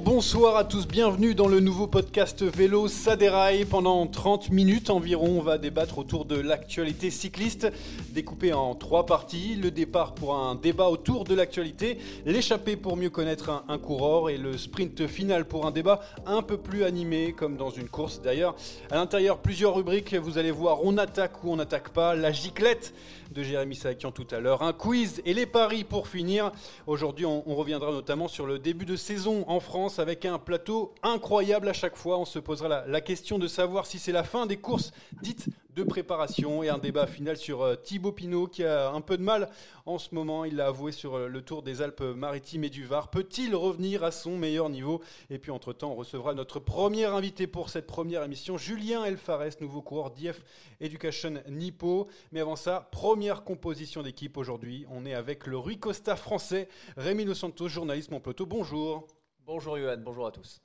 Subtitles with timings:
[0.00, 3.66] bonsoir à tous, bienvenue dans le nouveau podcast Vélo Ça déraille.
[3.66, 7.70] Pendant 30 minutes environ, on va débattre autour de l'actualité cycliste,
[8.10, 9.54] découpée en trois parties.
[9.54, 14.30] Le départ pour un débat autour de l'actualité, l'échappée pour mieux connaître un, un, coureur
[14.30, 18.22] et le sprint final pour un débat un peu plus animé, comme dans une course
[18.22, 18.54] d'ailleurs.
[18.90, 22.94] À l'intérieur, plusieurs rubriques, vous allez voir, on attaque ou on n'attaque pas, la giclette
[23.30, 26.52] de Jérémy Sakian tout à l'heure, un quiz et les paris pour finir.
[26.86, 30.94] Aujourd'hui, on, on reviendra notamment sur le début de saison en France avec un plateau
[31.02, 32.18] incroyable à chaque fois.
[32.18, 35.82] On se posera la, question de savoir si c'est la fin des courses dites de
[35.82, 39.48] préparation et un débat final sur euh, Thibaut Pinot qui a un peu de mal
[39.86, 40.44] en ce moment.
[40.44, 43.10] Il l'a avoué sur euh, le Tour des Alpes-Maritimes et du Var.
[43.10, 45.00] Peut-il revenir à son meilleur niveau?
[45.30, 49.82] Et puis entre-temps, on recevra notre premier invité pour cette première émission, Julien Elfares, nouveau
[49.82, 50.42] coureur d'IF
[50.80, 52.06] Education Nippo.
[52.30, 54.86] Mais avant ça, première composition d'équipe aujourd'hui.
[54.90, 58.20] On est avec le Rui Costa français, Rémi Los Santos, journaliste mon.
[58.46, 59.06] Bonjour.
[59.44, 60.62] Bonjour Yohan, bonjour à tous.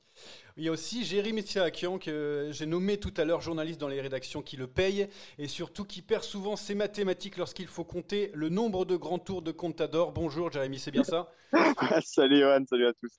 [0.55, 4.01] Il y a aussi Jérémy Tsiakian, que j'ai nommé tout à l'heure journaliste dans les
[4.01, 5.07] rédactions qui le payent
[5.39, 9.41] et surtout qui perd souvent ses mathématiques lorsqu'il faut compter le nombre de grands tours
[9.41, 10.11] de Contador.
[10.11, 11.31] Bonjour Jérémy, c'est bien ça?
[12.03, 13.11] Salut Johan, salut à tous.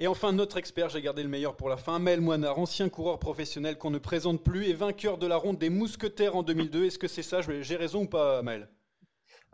[0.00, 3.20] Et enfin notre expert, j'ai gardé le meilleur pour la fin, Maël Moinard, ancien coureur
[3.20, 6.84] professionnel qu'on ne présente plus et vainqueur de la ronde des Mousquetaires en 2002.
[6.86, 7.40] Est-ce que c'est ça?
[7.42, 8.68] J'ai raison ou pas Maël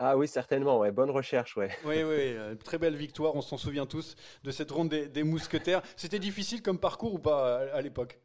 [0.04, 0.90] ah oui, certainement, ouais.
[0.90, 1.56] bonne recherche.
[1.56, 1.70] Ouais.
[1.84, 5.22] Oui, oui, euh, très belle victoire, on s'en souvient tous de cette ronde des, des
[5.22, 5.82] mousquetaires.
[5.96, 8.18] C'était difficile comme parcours ou pas à, à l'époque?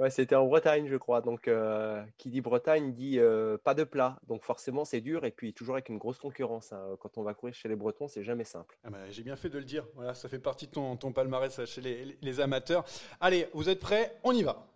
[0.00, 1.20] Ouais, c'était en Bretagne, je crois.
[1.20, 4.18] Donc, euh, qui dit Bretagne dit euh, pas de plat.
[4.26, 5.24] Donc, forcément, c'est dur.
[5.24, 6.72] Et puis, toujours avec une grosse concurrence.
[6.72, 6.96] Hein.
[7.00, 8.76] Quand on va courir chez les Bretons, c'est jamais simple.
[8.84, 9.84] Ah bah, J'ai bien fait de le dire.
[9.94, 12.84] Voilà, ça fait partie de ton, ton palmarès chez les, les amateurs.
[13.20, 14.18] Allez, vous êtes prêts?
[14.24, 14.66] On y va.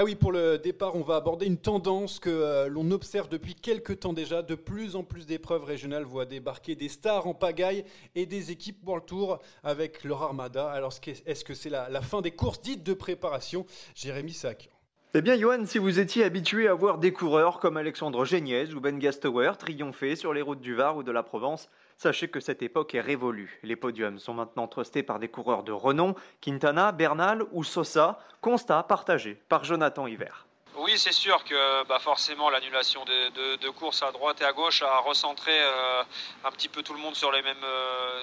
[0.00, 3.56] Ah oui, pour le départ, on va aborder une tendance que euh, l'on observe depuis
[3.56, 4.42] quelques temps déjà.
[4.42, 8.78] De plus en plus d'épreuves régionales voient débarquer des stars en pagaille et des équipes
[8.86, 10.70] World Tour avec leur armada.
[10.70, 10.94] Alors,
[11.26, 13.66] est-ce que c'est la, la, fin des courses dites de préparation?
[13.96, 14.70] Jérémy Sac.
[15.14, 18.80] Eh bien, Johan, si vous étiez habitué à voir des coureurs comme Alexandre Géniez ou
[18.80, 21.68] Ben Gastower triompher sur les routes du Var ou de la Provence,
[22.00, 23.58] Sachez que cette époque est révolue.
[23.64, 28.84] Les podiums sont maintenant trustés par des coureurs de renom, Quintana, Bernal ou Sosa, constat
[28.84, 30.46] partagé par Jonathan Hiver.
[30.76, 34.98] Oui, c'est sûr que bah, forcément l'annulation de, courses à droite et à gauche a
[35.00, 36.04] recentré euh,
[36.44, 38.20] un petit peu tout le monde sur les mêmes, euh,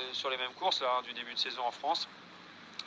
[0.58, 2.08] courses hein, du début de saison en France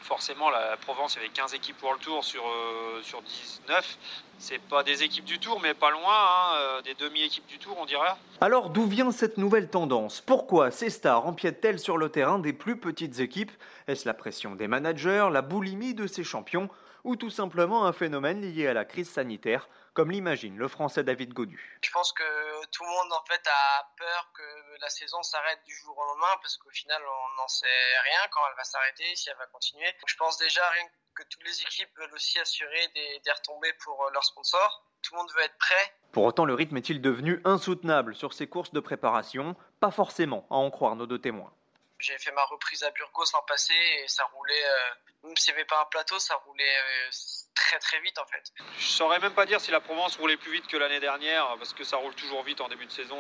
[0.08, 3.98] forcément la Provence avait 15 équipes pour le tour sur, euh, sur 19
[4.38, 7.76] c'est pas des équipes du tour mais pas loin hein, euh, des demi-équipes du tour
[7.78, 8.08] on dirait.
[8.40, 10.22] Alors d'où vient cette nouvelle tendance?
[10.22, 13.52] Pourquoi ces stars empiètent-elles sur le terrain des plus petites équipes?
[13.86, 16.70] Est-ce la pression des managers la boulimie de ces champions
[17.04, 19.68] ou tout simplement un phénomène lié à la crise sanitaire?
[19.98, 21.58] Comme l'imagine le français David Godu.
[21.82, 22.22] Je pense que
[22.66, 26.38] tout le monde en fait a peur que la saison s'arrête du jour au lendemain
[26.40, 27.66] parce qu'au final on n'en sait
[28.04, 29.92] rien quand elle va s'arrêter, si elle va continuer.
[30.06, 30.84] Je pense déjà rien
[31.16, 34.84] que toutes les équipes veulent aussi assurer des, des retombées pour leurs sponsors.
[35.02, 35.92] Tout le monde veut être prêt.
[36.12, 39.56] Pour autant, le rythme est-il devenu insoutenable sur ces courses de préparation?
[39.80, 41.52] Pas forcément, à en croire nos deux témoins.
[42.00, 45.58] J'ai fait ma reprise à Burgos l'an passé et ça roulait, euh, même s'il n'y
[45.58, 47.10] avait pas un plateau, ça roulait euh,
[47.56, 48.52] très très vite en fait.
[48.78, 51.72] Je saurais même pas dire si la Provence roulait plus vite que l'année dernière parce
[51.72, 53.16] que ça roule toujours vite en début de saison.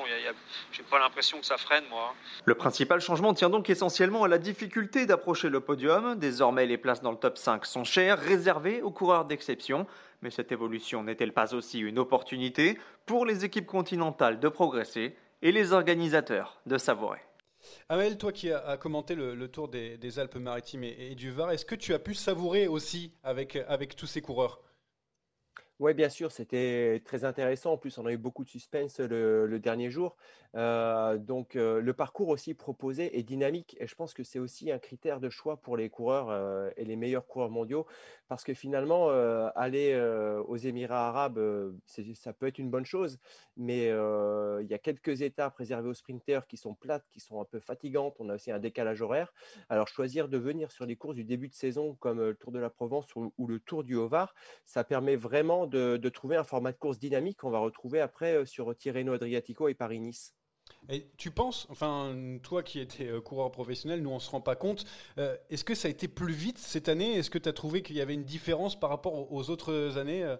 [0.70, 2.14] J'ai pas l'impression que ça freine moi.
[2.44, 6.16] Le principal changement tient donc essentiellement à la difficulté d'approcher le podium.
[6.16, 9.88] Désormais, les places dans le top 5 sont chères, réservées aux coureurs d'exception.
[10.22, 15.50] Mais cette évolution n'est-elle pas aussi une opportunité pour les équipes continentales de progresser et
[15.50, 17.27] les organisateurs de savourer?
[17.90, 21.94] Amel, toi qui as, commenté le, tour des, Alpes-Maritimes et, du Var, est-ce que tu
[21.94, 24.60] as pu savourer aussi avec, avec tous ces coureurs?
[25.80, 27.74] Oui, bien sûr, c'était très intéressant.
[27.74, 30.16] En plus, on a eu beaucoup de suspense le, dernier jour.
[30.56, 33.76] Euh, donc, euh, le parcours aussi proposé est dynamique.
[33.78, 36.84] Et je pense que c'est aussi un critère de choix pour les coureurs euh, et
[36.84, 37.86] les meilleurs coureurs mondiaux.
[38.26, 39.08] Parce que finalement,
[39.54, 39.96] aller
[40.48, 41.40] aux Émirats arabes,
[41.86, 43.18] ça peut être une bonne chose.
[43.56, 47.46] Mais il y a quelques étapes réservées aux sprinters qui sont plates, qui sont un
[47.46, 48.16] peu fatigantes.
[48.18, 49.32] On a aussi un décalage horaire.
[49.70, 52.58] Alors, choisir de venir sur les courses du début de saison, comme le Tour de
[52.58, 54.34] la Provence ou, ou le Tour du Haut-Var,
[54.66, 58.44] ça permet vraiment de, trouver un format de course dynamique qu'on va retrouver après euh,
[58.44, 60.34] sur Tirreno Adriatico et Paris-Nice.
[60.90, 64.56] Et tu penses, enfin, toi qui étais euh, coureur professionnel, nous on se rend pas
[64.56, 64.84] compte,
[65.18, 67.14] euh, est-ce que ça a été plus vite cette année?
[67.14, 70.36] Est-ce que tu as trouvé qu'il y avait une différence par rapport aux autres années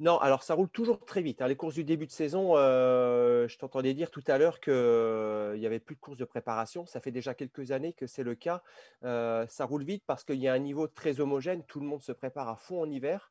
[0.00, 1.40] non, alors ça roule toujours très vite.
[1.40, 1.46] Hein.
[1.46, 5.56] Les courses du début de saison, euh, je t'entendais dire tout à l'heure qu'il euh,
[5.56, 6.84] n'y avait plus de courses de préparation.
[6.84, 8.62] Ça fait déjà quelques années que c'est le cas.
[9.04, 11.62] Euh, ça roule vite parce qu'il y a un niveau très homogène.
[11.64, 13.30] Tout le monde se prépare à fond en hiver.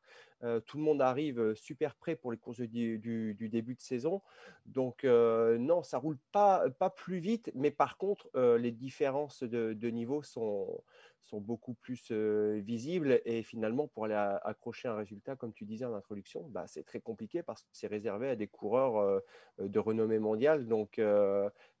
[0.66, 4.22] Tout le monde arrive super prêt pour les courses du, début de saison.
[4.66, 7.50] Donc non, ça roule pas, pas plus vite.
[7.54, 10.82] Mais par contre, les différences de niveau sont,
[11.24, 13.20] sont beaucoup plus visibles.
[13.24, 17.00] Et finalement, pour aller accrocher un résultat, comme tu disais en introduction, bah, c'est très
[17.00, 19.22] compliqué parce que c'est réservé à des coureurs
[19.58, 20.66] de renommée mondiale.
[20.66, 21.00] Donc,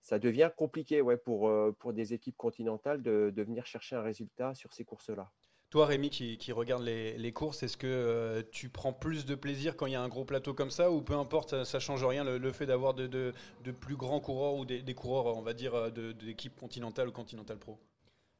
[0.00, 4.54] ça devient compliqué ouais, pour, pour des équipes continentales de, de venir chercher un résultat
[4.54, 5.30] sur ces courses-là.
[5.74, 9.92] Toi, Rémi, qui, regarde les, courses, est-ce que tu prends plus de plaisir quand il
[9.94, 12.64] y a un gros plateau comme ça, ou peu importe, ça, change rien le, fait
[12.64, 13.34] d'avoir de,
[13.80, 17.76] plus grands coureurs ou des, coureurs, on va dire, d'équipes continentales ou continentales pro?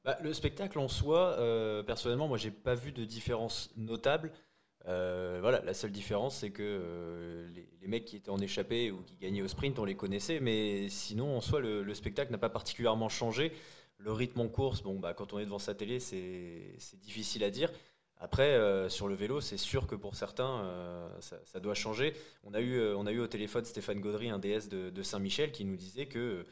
[0.04, 4.30] Bah, le spectacle en soi, euh, personnellement, moi, j'ai pas vu de différence notable.
[4.86, 7.48] Euh, voilà, la seule différence, c'est que euh,
[7.82, 10.88] les, mecs qui étaient en échappée ou qui gagnaient au sprint, on les connaissait, mais
[10.88, 13.50] sinon, en soi, le, spectacle n'a pas particulièrement changé.
[14.04, 17.50] Le rythme en course, bon, bah, quand on est devant sa télé, c'est difficile à
[17.50, 17.72] dire.
[18.18, 18.58] Après,
[18.90, 22.14] sur le vélo, c'est sûr que pour certains, ça, doit changer.
[22.44, 25.64] On a, eu, on a eu au téléphone Stéphane Gaudry, un DS de Saint-Michel, qui
[25.64, 26.44] nous disait que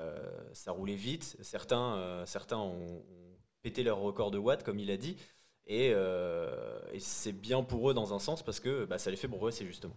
[0.00, 0.18] euh,
[0.52, 1.36] ça roulait vite.
[1.42, 3.02] Certains, euh, ont,
[3.62, 5.16] pété leur record de watts, comme il a dit.
[5.70, 9.28] Euh, et, c'est bien pour eux dans un sens parce que bah, ça les fait
[9.28, 9.96] progresser justement.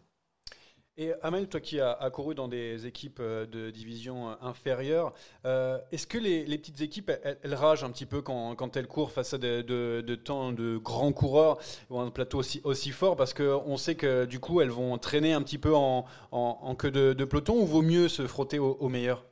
[1.01, 5.13] Et Amel, toi qui as, couru dans des équipes de division inférieure,
[5.45, 9.37] est-ce que les, petites équipes, elles, ragent un petit peu quand, elles courent face à
[9.37, 11.57] de, de, temps de grands coureurs
[11.89, 13.15] ou un plateau aussi, aussi fort?
[13.15, 16.91] Parce qu'on sait que du coup, elles vont traîner un petit peu en, en, queue
[16.91, 19.23] de, peloton ou vaut mieux se frotter aux meilleurs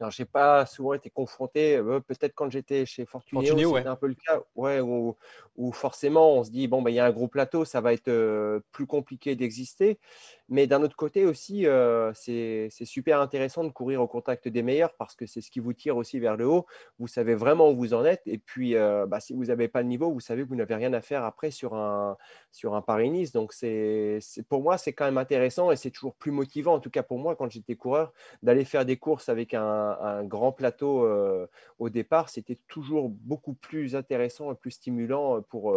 [0.00, 4.06] alors, j'ai pas souvent été confronté, euh, peut-être quand j'étais chez Fortunéo, c'était un peu
[4.06, 5.16] le cas, ouais, où,
[5.72, 8.06] forcément on se dit, bon, bah, il y a un gros plateau, ça va être
[8.06, 9.98] euh, plus compliqué d'exister.
[10.50, 14.94] Mais d'un autre côté aussi, euh, c'est super intéressant de courir au contact des meilleurs
[14.94, 16.66] parce que c'est ce qui vous tire aussi vers le haut.
[16.98, 18.22] Vous savez vraiment où vous en êtes.
[18.24, 20.74] Et puis, euh, bah, si vous n'avez pas le niveau, vous savez que vous n'avez
[20.74, 22.16] rien à faire après sur un,
[22.50, 23.32] sur un Paris-Nice.
[23.32, 26.90] Donc, c'est pour moi, c'est quand même intéressant et c'est toujours plus motivant, en tout
[26.90, 31.46] cas pour moi, quand j'étais coureur, d'aller faire des courses avec un, grand plateau euh,
[31.78, 32.30] au départ.
[32.30, 35.76] C'était toujours beaucoup plus intéressant et plus stimulant pour,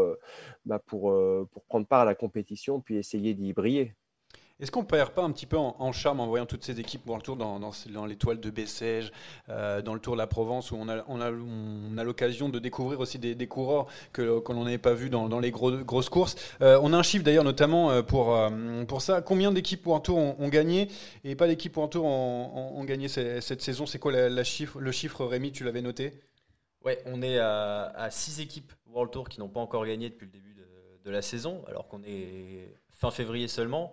[0.66, 1.14] bah, pour,
[1.52, 3.96] pour prendre part à la compétition puis essayer d'y briller.
[4.62, 7.16] Est-ce qu'on perd pas un petit peu en, charme en voyant toutes ces équipes pour
[7.16, 9.12] le tour dans, dans, l'étoile de Bessèges,
[9.50, 12.48] euh, dans le tour de la Provence, où on a, on a, on a l'occasion
[12.48, 16.36] de découvrir aussi des, coureurs que, l'on n'avait pas vus dans, dans les grosses courses.
[16.62, 18.38] Euh, on a un chiffre d'ailleurs notamment euh, pour,
[18.88, 19.24] pour ça.
[19.24, 20.90] Combien d'équipes pour un tour ont, gagné
[21.24, 23.88] et pas d'équipes pour un tour ont, gagné cette, saison?
[23.88, 26.14] C'est quoi le chiffre, Rémi, tu l'avais noté?
[26.86, 30.32] Ouais, on est à 6 équipes World Tour qui n'ont pas encore gagné depuis le
[30.32, 30.56] début
[31.04, 33.92] de la saison, alors qu'on est fin février seulement.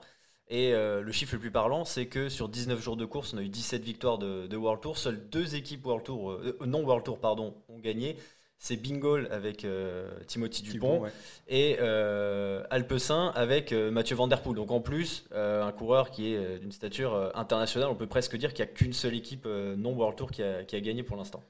[0.50, 3.38] Et euh, le chiffre le plus parlant, c'est que sur 19 jours de course, on
[3.38, 4.96] a eu 17 victoires de, World Tour.
[4.96, 8.16] Seules deux équipes World Tour, euh, non World Tour, pardon, ont gagné.
[8.60, 11.04] C'est Bingle avec euh, Timothy Dupont
[11.46, 14.56] et Alpecin avec Mathieu Van Der Poel.
[14.56, 18.64] Donc en plus, un coureur qui est d'une stature internationale, on peut presque dire qu'il
[18.64, 21.44] n'y a qu'une seule équipe non World Tour qui a, gagné pour l'instant.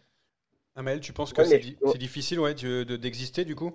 [0.77, 3.73] Amel, tu penses que c'est difficile ouais, d'exister du coup?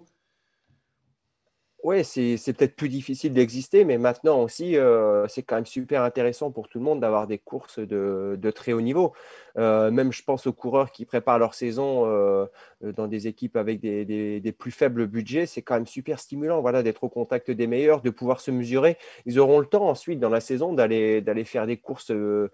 [1.83, 6.49] Oui, c'est peut-être plus difficile d'exister, mais maintenant aussi, euh, c'est quand même super intéressant
[6.49, 9.11] pour tout le monde d'avoir des courses de, très haut niveau.
[9.57, 12.45] Euh, même, je pense aux coureurs qui préparent leur saison euh,
[12.81, 15.45] dans des équipes avec des, plus faibles budgets.
[15.45, 18.97] C'est quand même super stimulant voilà, d'être au contact des meilleurs, de pouvoir se mesurer.
[19.25, 22.49] Ils auront le temps ensuite dans la saison d'aller faire des courses de,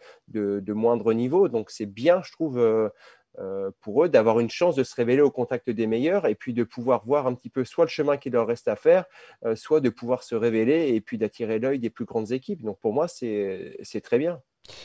[0.73, 1.49] moindre niveau.
[1.49, 2.59] Donc, c'est bien, je trouve
[3.81, 6.63] pour eux d'avoir une chance de se révéler au contact des meilleurs et puis de
[6.63, 9.05] pouvoir voir un petit peu soit le chemin qu'il leur reste à faire,
[9.45, 12.63] euh, soit de pouvoir se révéler et puis d'attirer l'œil des plus grandes équipes.
[12.63, 14.41] Donc pour moi, c'est très bien.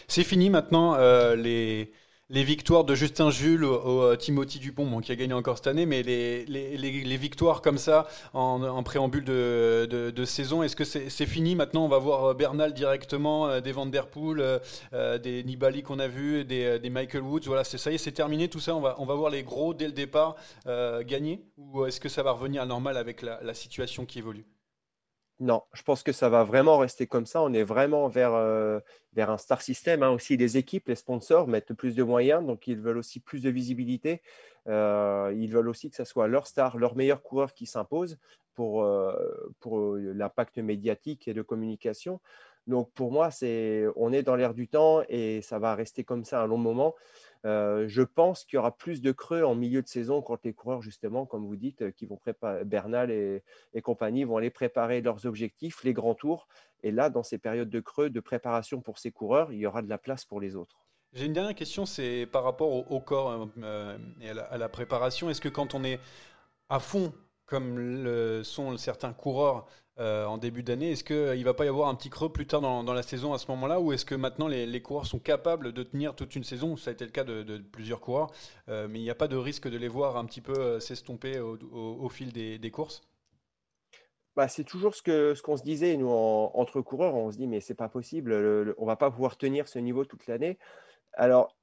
[0.09, 1.93] C'est fini maintenant euh, les,
[2.31, 5.87] les victoires de Justin Jules au, euh, Timothy Dupont, qui a gagné encore cette année,
[5.87, 11.85] mais les, victoires comme ça en, préambule de, saison, est-ce que c'est fini maintenant?
[11.85, 14.61] On va voir euh, Bernal directement, euh, des Van Der Poel,
[15.23, 17.43] des Nibali qu'on a vus, des, Michael Woods.
[17.47, 18.75] Voilà, ça y est, c'est terminé tout ça.
[18.75, 22.23] On va, on va voir les gros dès le départ gagner Ou est-ce que ça
[22.23, 24.45] va revenir à normal avec la situation qui évolue?
[25.41, 27.43] Non, je pense que ça va vraiment rester comme ça.
[27.43, 28.79] On est vraiment vers, euh,
[29.17, 30.03] un star system.
[30.05, 30.11] Hein.
[30.11, 33.51] Aussi, les équipes, les sponsors mettent plus de moyens, donc ils veulent aussi plus de
[33.51, 34.23] visibilité.
[34.69, 38.19] Euh, ils veulent aussi que ce soit leur star, leur meilleur coureur qui s'impose
[38.55, 42.21] pour, euh, l'impact médiatique et de communication.
[42.69, 46.25] Donc pour moi, c'est, on est dans l'air du temps et ça va rester comme
[46.25, 46.95] ça un long moment.
[47.45, 50.55] Euh, je pense qu'il y aura plus de creux en milieu de saison quand les
[50.55, 53.43] coureurs, justement, comme vous dites, euh, qui vont préparer, Bernal et,
[53.83, 56.49] compagnie, vont aller préparer leurs objectifs, les grands tours.
[56.83, 59.83] Et là, dans ces périodes de creux, de préparation pour ces coureurs, il y aura
[59.83, 60.81] de la place pour les autres.
[61.13, 65.31] J'ai une dernière question, c'est par rapport au, corps euh, et à la, préparation.
[65.31, 66.01] Est-ce que quand on est
[66.71, 67.13] à fond,
[67.47, 69.67] comme le sont certains coureurs
[70.01, 70.91] euh, en début d'année.
[70.91, 73.33] Est-ce qu'il ne va pas y avoir un petit creux plus tard dans, la saison
[73.33, 76.43] à ce moment-là ou est-ce que maintenant les, coureurs sont capables de tenir toute une
[76.43, 76.77] saison?
[76.77, 78.33] Ça a été le cas de, plusieurs coureurs,
[78.69, 80.81] euh, mais il n'y a pas de risque de les voir un petit peu euh,
[80.81, 83.03] s'estomper au, fil des, courses?
[84.35, 87.15] Bah, c'est toujours ce qu'on se disait, nous, entre coureurs.
[87.15, 90.05] On se dit, mais c'est pas possible, on on va pas pouvoir tenir ce niveau
[90.05, 90.59] toute l'année.
[91.13, 91.55] Alors,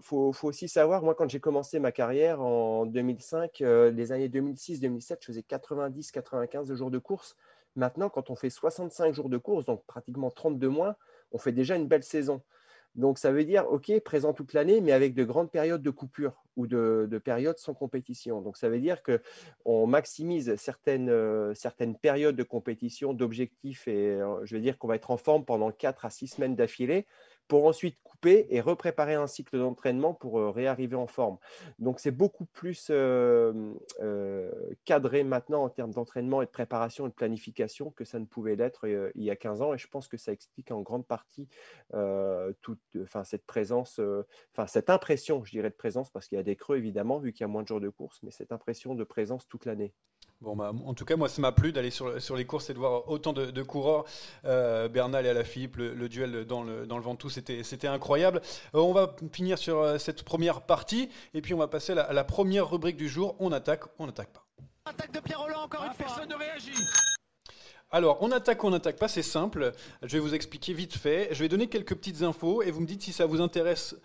[0.00, 5.16] faut, faut, aussi savoir, moi, quand j'ai commencé ma carrière en 2005, les années 2006-2007,
[5.20, 7.36] je faisais 90-95 jours de course.
[7.76, 10.96] Maintenant, quand on fait 65 jours de course, donc pratiquement 32 mois,
[11.32, 12.42] on fait déjà une belle saison.
[12.94, 16.44] Donc ça veut dire, OK, présent toute l'année, mais avec de grandes périodes de coupure
[16.56, 18.40] ou de, périodes sans compétition.
[18.40, 24.44] Donc ça veut dire qu'on maximise certaines, euh, certaines périodes de compétition, d'objectifs, et euh,
[24.44, 27.06] je veux dire qu'on va être en forme pendant 4 à 6 semaines d'affilée
[27.48, 31.38] pour ensuite couper et repréparer un cycle d'entraînement pour euh, réarriver en forme.
[31.78, 32.90] Donc c'est beaucoup plus
[34.84, 38.56] cadré maintenant en termes d'entraînement et de préparation et de planification que ça ne pouvait
[38.56, 41.48] l'être il y a 15 ans et je pense que ça explique en grande partie
[42.60, 42.80] toute,
[43.24, 44.00] cette présence,
[44.52, 47.32] enfin cette impression, je dirais, de présence parce qu'il y a des creux évidemment vu
[47.32, 49.92] qu'il y a moins de jours de course, mais cette impression de présence toute l'année.
[50.44, 52.74] Bon, bah, en tout cas, moi, ça m'a plu d'aller sur, sur, les courses et
[52.74, 54.04] de voir autant de, coureurs.
[54.44, 58.42] Euh, Bernal et Alaphilippe, le, le duel dans le, dans le Ventoux, c'était incroyable.
[58.74, 62.12] Euh, on va finir sur euh, cette première partie et puis on va passer à
[62.12, 63.36] la, première rubrique du jour.
[63.40, 64.44] On attaque, on n'attaque pas.
[64.84, 66.04] Attaque de Pierre Roland, encore une fois.
[66.06, 66.72] Personne ne réagit.
[67.90, 69.72] Alors, on attaque ou on n'attaque pas, c'est simple.
[70.02, 71.28] Je vais vous expliquer vite fait.
[71.30, 73.96] Je vais donner quelques petites infos et vous me dites si ça vous intéresse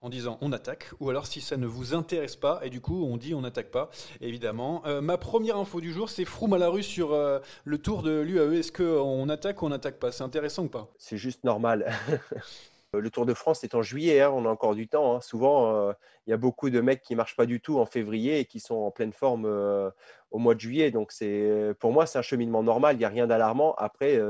[0.00, 3.04] en disant on attaque, ou alors si ça ne vous intéresse pas, et du coup
[3.04, 3.90] on dit on n'attaque pas,
[4.20, 4.82] évidemment.
[4.86, 6.24] Euh, ma première info du jour, c'est
[6.58, 8.58] la rue sur euh, le tour de l'UAE.
[8.58, 10.12] Est-ce qu'on attaque ou on n'attaque pas?
[10.12, 10.88] C'est intéressant ou pas?
[10.98, 11.92] C'est juste normal.
[12.94, 15.16] Euh, le Tour de France est en juillet, hein, on a encore du temps.
[15.16, 15.20] Hein.
[15.20, 15.92] Souvent, euh,
[16.26, 18.60] il y a beaucoup de mecs qui marchent pas du tout en février et qui
[18.60, 19.90] sont en pleine forme euh,
[20.30, 20.90] au mois de juillet.
[20.90, 22.96] Donc, c'est pour moi, c'est un cheminement normal.
[22.96, 23.74] Il n'y a rien d'alarmant.
[23.76, 24.20] Après,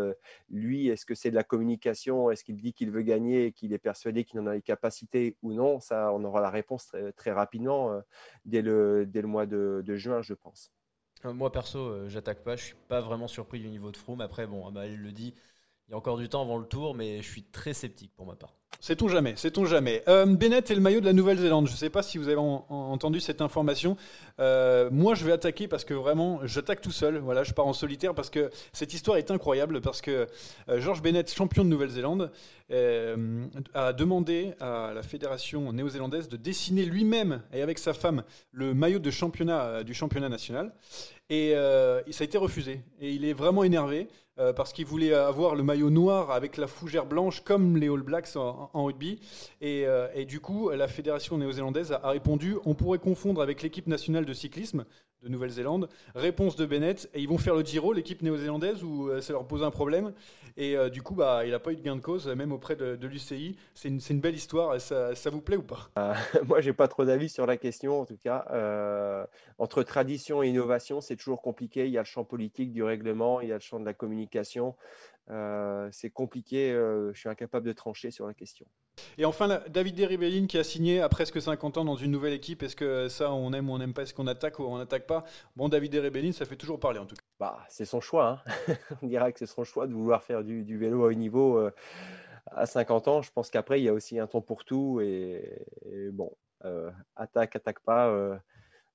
[0.48, 2.30] lui, est-ce que c'est de la communication?
[2.30, 5.36] Est-ce qu'il dit qu'il veut gagner et qu'il est persuadé qu'il en a les capacités
[5.42, 5.80] ou non?
[5.80, 8.00] Ça, on aura la réponse très, rapidement
[8.44, 10.72] dès, le, mois de, juin, je pense.
[11.24, 12.54] Moi, perso, j'attaque pas.
[12.54, 14.20] Je suis pas vraiment surpris du niveau de Froome.
[14.20, 15.34] Après, bon, bah, il le dit
[15.88, 18.26] il y a encore du temps avant le tour, mais je suis très sceptique pour
[18.26, 18.54] ma part.
[18.80, 20.04] Sait-on jamais, sait-on jamais.
[20.06, 21.66] Euh, Bennett est le maillot de la Nouvelle-Zélande.
[21.66, 23.96] Je ne sais pas si vous avez entendu cette information.
[24.38, 27.18] Euh, moi, je vais attaquer parce que vraiment, j'attaque tout seul.
[27.18, 29.80] Voilà, je pars en solitaire parce que cette histoire est incroyable.
[29.80, 30.28] Parce que
[30.68, 32.30] euh, George Bennett, champion de Nouvelle-Zélande,
[32.70, 38.98] a demandé à la fédération néo-zélandaise de dessiner lui-même et avec sa femme le maillot
[38.98, 40.74] de championnat du championnat national.
[41.30, 42.82] Et ça a été refusé.
[43.00, 44.08] Et il est vraiment énervé.
[44.40, 48.02] Euh, parce qu'il voulait avoir le maillot noir avec la fougère blanche comme les All
[48.02, 49.18] Blacks en, rugby.
[49.62, 54.24] Euh, et, du coup, la fédération néo-zélandaise a, répondu on pourrait confondre avec l'équipe nationale
[54.24, 54.84] de cyclisme,
[55.22, 55.88] de Nouvelle-Zélande.
[56.14, 59.62] Réponse de Bennett, et ils vont faire le Giro, l'équipe néo-zélandaise, où ça leur pose
[59.62, 60.12] un problème.
[60.56, 63.06] Et du coup, bah, il n'a pas eu de gain de cause, même auprès de,
[63.06, 63.56] l'UCI.
[63.74, 65.88] C'est une, belle histoire, ça, ça, vous plaît ou pas?
[66.46, 69.26] Moi, j'ai pas trop d'avis sur la question, en tout cas.
[69.58, 71.86] entre tradition et innovation, c'est toujours compliqué.
[71.86, 73.94] Il y a le champ politique du règlement, il y a le champ de la
[73.94, 74.74] communication.
[75.30, 78.66] Euh, c'est compliqué, euh, je suis incapable de trancher sur la question.
[79.18, 82.62] Et enfin, David Deribelline qui a signé à presque 50 ans dans une nouvelle équipe.
[82.62, 84.02] Est-ce que ça, on aime ou on n'aime pas?
[84.02, 85.24] Est-ce qu'on attaque ou on n'attaque pas?
[85.56, 87.22] Bon, David Deribelline, ça fait toujours parler en tout cas.
[87.38, 88.42] Bah, c'est son choix.
[88.46, 88.74] Hein.
[89.02, 91.70] on dirait que c'est son choix de vouloir faire du, vélo à haut niveau euh,
[92.46, 93.22] à 50 ans.
[93.22, 95.00] Je pense qu'après, il y a aussi un temps pour tout.
[95.00, 95.60] Et,
[96.12, 96.32] bon,
[97.16, 98.40] attaque, attaque pas.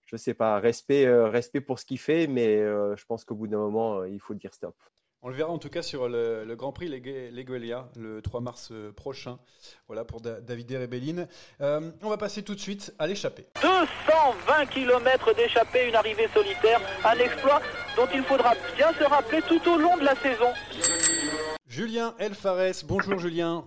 [0.06, 0.60] je sais pas.
[0.60, 4.34] Respect, respect pour ce qu'il fait, mais je pense qu'au bout d'un moment, il faut
[4.34, 4.76] dire stop.
[5.26, 8.92] On le verra en tout cas sur le, Grand Prix Leguelia le 3 mars euh,
[8.92, 9.40] prochain.
[9.88, 11.28] Voilà pour David Rebellin.
[11.62, 13.48] Euh, on va passer tout de suite à l'échappée.
[13.62, 17.62] 220 km d'échappée, une arrivée solitaire, un exploit
[17.96, 20.52] dont il faudra bien se rappeler tout au long de la saison.
[21.68, 23.64] Julien Elfares, bonjour Julien.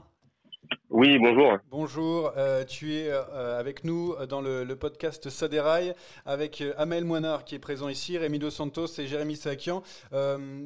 [0.98, 1.58] Oui, bonjour.
[1.70, 5.92] Bonjour, euh, tu es euh, avec nous dans le, podcast Saderail
[6.24, 9.82] avec euh, Amel Moinard qui est présent ici, Rémi Dos Santos et Jérémy Sakian.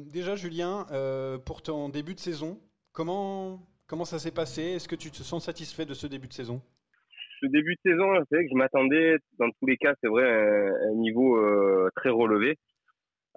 [0.09, 0.85] déjà, Julien,
[1.45, 2.61] pour ton début de saison,
[2.93, 4.61] comment, comment ça s'est passé?
[4.61, 6.61] Est-ce que tu te sens satisfait de ce début de saison?
[7.41, 10.23] Ce début de saison, c'est vrai que je m'attendais, dans tous les cas, c'est vrai,
[10.23, 11.37] à un niveau
[11.97, 12.57] très relevé.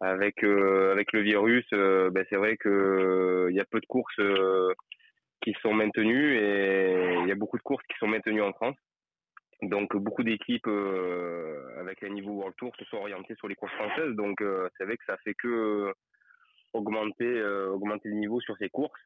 [0.00, 4.20] Avec, avec le virus, ben, c'est vrai qu'il y a peu de courses
[5.44, 8.76] qui sont maintenus et il y a beaucoup de courses qui sont maintenues en France.
[9.62, 13.72] Donc beaucoup d'équipes euh, avec un niveau World Tour se sont orientées sur les courses
[13.74, 14.14] françaises.
[14.16, 15.92] Donc euh, c'est vrai que ça fait que
[16.72, 19.00] augmenter euh, augmenter le niveau sur ces courses.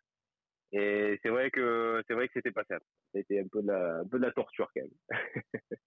[0.72, 2.84] Et c'est vrai que c'est vrai que c'était pas simple.
[3.14, 5.10] C'était un peu de la torture quand même.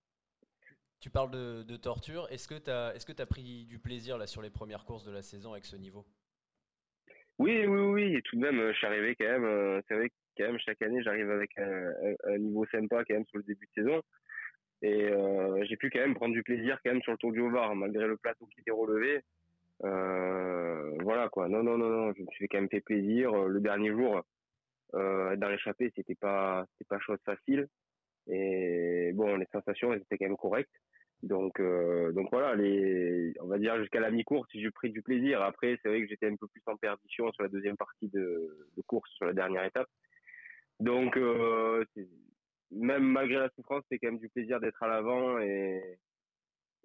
[1.00, 2.28] tu parles de, de torture.
[2.30, 4.86] Est-ce que tu as est-ce que tu as pris du plaisir là sur les premières
[4.86, 6.06] courses de la saison avec ce niveau?
[7.42, 9.82] Oui, oui, oui, et tout de même, je suis arrivé quand même.
[9.88, 13.38] C'est vrai que quand même chaque année j'arrive avec un, niveau sympa quand même sur
[13.38, 14.02] le début de saison.
[14.82, 17.40] Et euh, j'ai pu quand même prendre du plaisir quand même sur le Tour du
[17.40, 19.22] Haut-Var malgré le plateau qui était relevé.
[19.84, 21.50] Euh, voilà quoi.
[21.50, 23.32] Non non non non je me suis quand même fait plaisir.
[23.48, 24.22] Le dernier jour
[24.96, 27.68] euh, dans l'échappée c'était pas c'était pas chose facile.
[28.28, 30.76] Et bon les sensations elles étaient quand même correctes
[31.24, 35.42] donc euh, donc voilà les on va dire jusqu'à la mi-course j'ai pris du plaisir.
[35.42, 38.56] Après c'est vrai que j'étais un peu plus en perdition sur la deuxième partie de,
[38.88, 39.88] course sur la dernière étape.
[40.80, 41.86] Donc, euh,
[42.72, 46.00] même malgré la souffrance, c'est quand même du plaisir d'être à l'avant et,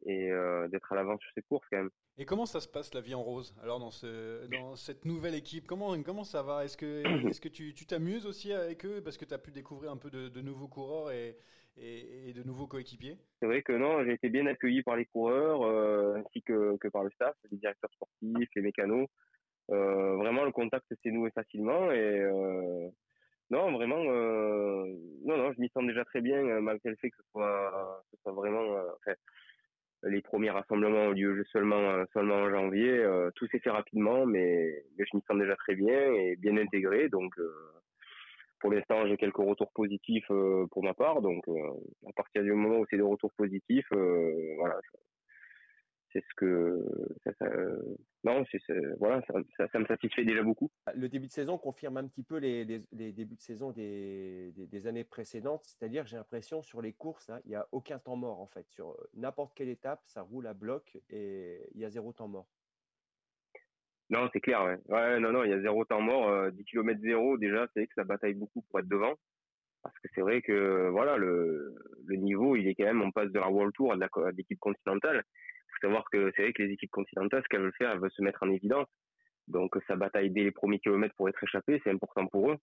[0.04, 1.90] et euh, d'être à l'avant sur ces courses quand même.
[2.18, 5.34] Et comment ça se passe la vie en rose Alors dans, ce, dans cette nouvelle
[5.34, 6.64] équipe, comment, comment ça va?
[6.64, 9.02] Est-ce que, est que tu t'amuses aussi avec eux?
[9.02, 11.10] Parce que tu as pu découvrir un peu de, nouveaux coureurs
[11.78, 15.62] et, de nouveaux coéquipiers C'est vrai que non, j'ai été bien accueilli par les coureurs
[15.62, 19.08] euh, ainsi que, par le staff, les directeurs sportifs, les mécanos.
[19.68, 22.24] vraiment, le contact s'est noué facilement et
[23.50, 24.84] non, vraiment, euh,
[25.24, 28.04] non, non, je m'y sens déjà très bien, euh, malgré le fait que ce soit,
[28.24, 29.14] vraiment, euh, enfin,
[30.02, 33.04] les premiers rassemblements ont lieu seulement, seulement en janvier.
[33.36, 37.08] tout s'est fait rapidement, mais, mais je m'y sens déjà très bien et bien intégré.
[37.08, 37.34] Donc,
[38.60, 40.26] pour l'instant, j'ai quelques retours positifs
[40.70, 41.20] pour ma part.
[41.20, 44.80] Donc, à partir du moment où c'est des retours positifs, voilà,
[46.12, 46.84] c'est ce que
[47.38, 47.46] ça,
[48.24, 48.44] non
[48.98, 50.70] voilà ça, me satisfait déjà beaucoup.
[50.94, 55.64] Le début de saison confirme un petit peu les, débuts de saison des, années précédentes.
[55.64, 58.66] C'est-à-dire j'ai l'impression sur les courses hein, il n'y a aucun temps mort en fait.
[58.70, 62.48] Sur n'importe quelle étape ça roule à bloc et il y a zéro temps mort
[64.10, 65.20] non c'est clair ouais.
[65.20, 68.04] non non il y a zéro temps mort 10 km zéro déjà c'est que ça
[68.04, 69.14] bataille beaucoup pour être devant
[69.82, 71.74] parce que c'est vrai que voilà le,
[72.08, 75.24] niveau il est quand même on passe de la World Tour à l'équipe continentale
[75.80, 78.10] faut savoir que c'est vrai que les équipes continentales, ce qu'elles veulent faire, elles veulent
[78.10, 78.88] se mettre en évidence.
[79.48, 82.56] Donc ça bataille dès les premiers kilomètres pour être échappé, c'est important pour eux.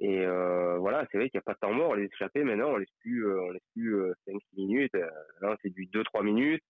[0.00, 1.96] Et euh, voilà, c'est vrai qu'il n'y a pas de temps mort.
[1.96, 4.96] Les échappés, maintenant, on laisse plus, euh, on laisse plus 5-6 euh, minutes.
[5.40, 6.62] Là, c'est du 2-3 minutes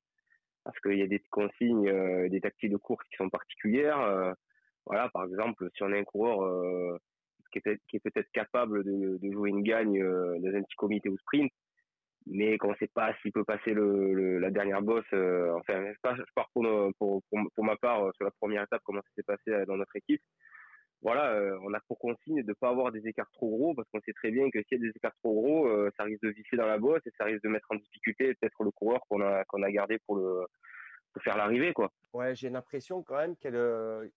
[0.69, 4.35] parce qu'il y a des consignes, des tactiques de course qui sont particulières.
[4.85, 6.99] voilà, par exemple, si on a un coureur
[7.51, 11.51] qui est, peut-être capable de, jouer une gagne dans un petit comité ou sprint,
[12.31, 15.05] mais qu'on ne sait pas s'il peut passer la dernière bosse.
[15.13, 16.67] Euh, enfin, je pars, pour,
[16.99, 19.77] pour, pour, ma part euh, sur la première étape, comment ça s'est passé euh, dans
[19.77, 20.23] notre équipe.
[21.03, 24.01] Voilà, on a pour consigne de ne pas avoir des écarts trop gros parce qu'on
[24.01, 26.57] sait très bien que s'il y a des écarts trop gros, ça risque de visser
[26.57, 29.45] dans la bosse et ça risque de mettre en difficulté peut-être le coureur qu'on a
[29.45, 30.45] qu'on a gardé pour le
[31.13, 31.93] pour faire l'arrivée quoi.
[32.13, 34.11] Ouais, j'ai l'impression quand même qu'elles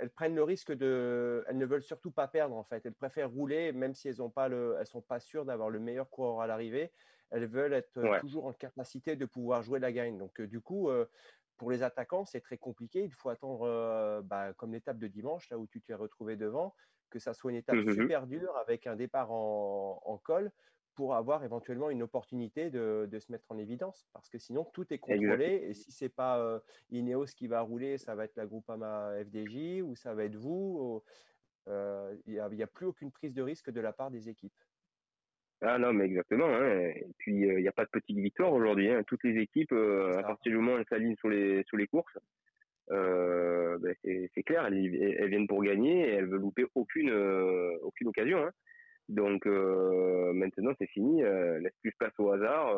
[0.00, 2.86] elles prennent le risque de, elles ne veulent surtout pas perdre en fait.
[2.86, 5.80] Elles préfèrent rouler même si elles ont pas le, elles sont pas sûres d'avoir le
[5.80, 6.92] meilleur coureur à l'arrivée
[7.30, 10.18] elles veulent être toujours en capacité de pouvoir jouer la gagne.
[10.18, 10.90] Donc, du coup,
[11.58, 13.04] pour les attaquants, c'est très compliqué.
[13.04, 16.74] Il faut attendre, bah, comme l'étape de dimanche, là où tu t'es retrouvé devant,
[17.10, 20.52] que ça soit une étape Mmh super dure avec un départ en, en col
[20.94, 24.08] pour avoir éventuellement une opportunité de, de se mettre en évidence.
[24.12, 25.46] Parce que sinon, tout est contrôlé.
[25.68, 29.12] Et si ce n'est pas euh, Ineos qui va rouler, ça va être la Groupama
[29.24, 31.02] FDJ ou ça va être vous.
[31.68, 34.62] Euh, Il n'y a plus aucune prise de risque de la part des équipes.
[35.60, 36.46] Ah non, mais exactement.
[36.46, 36.90] hein.
[36.94, 38.90] Et puis, euh, il n'y a pas de petite victoire aujourd'hui.
[38.90, 39.02] hein.
[39.06, 41.88] Toutes les équipes, euh, à partir du moment où elles s'alignent sur les, sur les
[41.88, 42.16] courses,
[42.92, 48.08] euh, ben, c'est clair, elles, viennent pour gagner et elles veulent louper aucune, euh, aucune
[48.08, 48.44] occasion.
[48.44, 48.50] hein.
[49.08, 51.22] Donc maintenant, c'est fini.
[51.22, 52.74] Laisse plus place au hasard.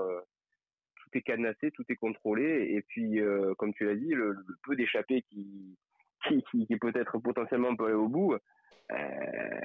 [1.02, 2.68] tout est cadenassé, tout est contrôlé.
[2.72, 3.18] Et puis,
[3.58, 5.76] comme tu l'as dit, le, le peu d'échappés qui,
[6.28, 8.36] qui, qui, qui peut-être potentiellement peut aller au bout,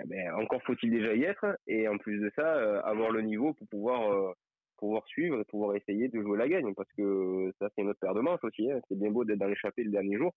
[0.06, 1.46] ben, encore faut-il déjà y être.
[1.68, 4.32] Et en plus de ça, euh, avoir le niveau pour pouvoir, euh,
[4.78, 6.74] pouvoir suivre et pouvoir essayer de jouer la gagne.
[6.76, 8.72] Parce que ça, c'est une autre paire de manches aussi.
[8.72, 8.80] hein.
[8.88, 10.32] C'est bien beau d'être dans l'échappée le dernier jour.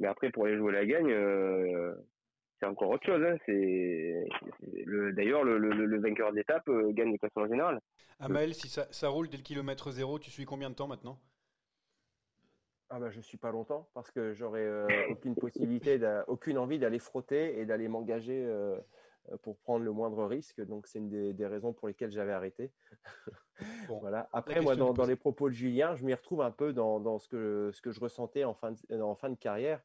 [0.00, 1.94] Mais après, pour aller jouer la gagne, euh,
[2.60, 3.22] c'est encore autre chose.
[3.24, 3.36] Hein.
[3.46, 4.24] C'est
[4.60, 7.80] c'est- le- D'ailleurs, le, vainqueur d'étape euh, gagne les classements général.
[8.18, 11.18] Amael, si ça roule dès le kilomètre zéro, tu suis combien de temps maintenant?
[12.94, 16.98] Ah bah, je suis pas longtemps parce que j'aurais euh, aucune possibilité, aucune envie d'aller
[16.98, 18.76] frotter et d'aller m'engager euh,
[19.30, 20.60] euh, pour prendre le moindre risque.
[20.60, 22.70] Donc c'est une des, des raisons pour lesquelles j'avais arrêté.
[23.88, 24.28] Bon, Voilà.
[24.32, 27.28] Après, moi, dans, les propos de Julien, je m'y retrouve un peu dans, dans ce,
[27.28, 29.80] que, ce que je ressentais en fin de, en fin de carrière.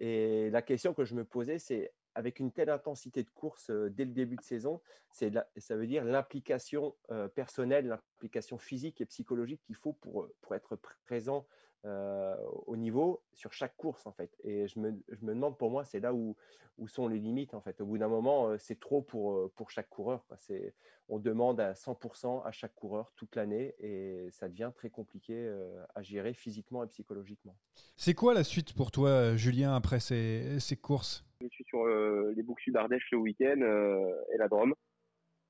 [0.00, 3.88] Et la question que je me posais, c'est avec une telle intensité de course euh,
[3.88, 9.06] dès le début de saison, c'est ça veut dire l'implication euh, personnelle, l'implication physique et
[9.06, 11.46] psychologique qu'il faut pour, pour être présent
[11.84, 14.30] euh, au niveau sur chaque course en fait.
[14.44, 16.36] Et je me, je me demande pour moi, c'est là où,
[16.78, 17.80] où sont les limites en fait.
[17.80, 20.24] Au bout d'un moment, euh, c'est trop pour, euh, pour chaque coureur.
[20.26, 20.36] quoi.
[20.38, 20.74] C'est,
[21.08, 25.84] on demande à 100% à chaque coureur toute l'année et ça devient très compliqué euh,
[25.94, 27.56] à gérer physiquement et psychologiquement.
[27.96, 31.24] C'est quoi la suite pour toi, Julien, après ces, ces courses?
[31.40, 34.74] Je suis sur euh, les boucles sud-Ardèche le week-end euh, et la Drôme.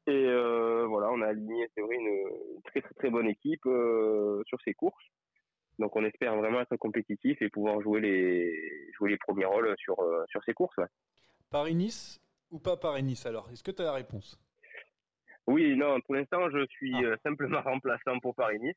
[0.09, 2.09] Et euh, voilà, on a aligné, c'est vrai, une,
[2.57, 5.05] une très très très bonne équipe euh, sur ces courses.
[5.79, 9.99] Donc on espère vraiment être compétitif et pouvoir jouer les jouer les premiers rôles sur
[10.01, 10.77] euh, sur ces courses.
[10.79, 10.87] ouais.
[11.51, 13.49] Paris-Nice ou pas Paris-Nice alors?
[13.51, 14.39] Est-ce que tu as la réponse?
[15.47, 18.77] Oui, non, pour l'instant, je suis euh, simplement remplaçant pour Paris-Nice.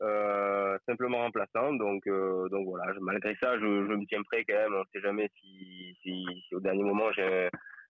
[0.00, 2.92] Euh, simplement remplaçant, donc euh, donc voilà.
[2.92, 4.74] je- malgré ça, je, je me tiens prêt quand même.
[4.74, 7.48] On ne sait jamais si, si, si au dernier moment j'ai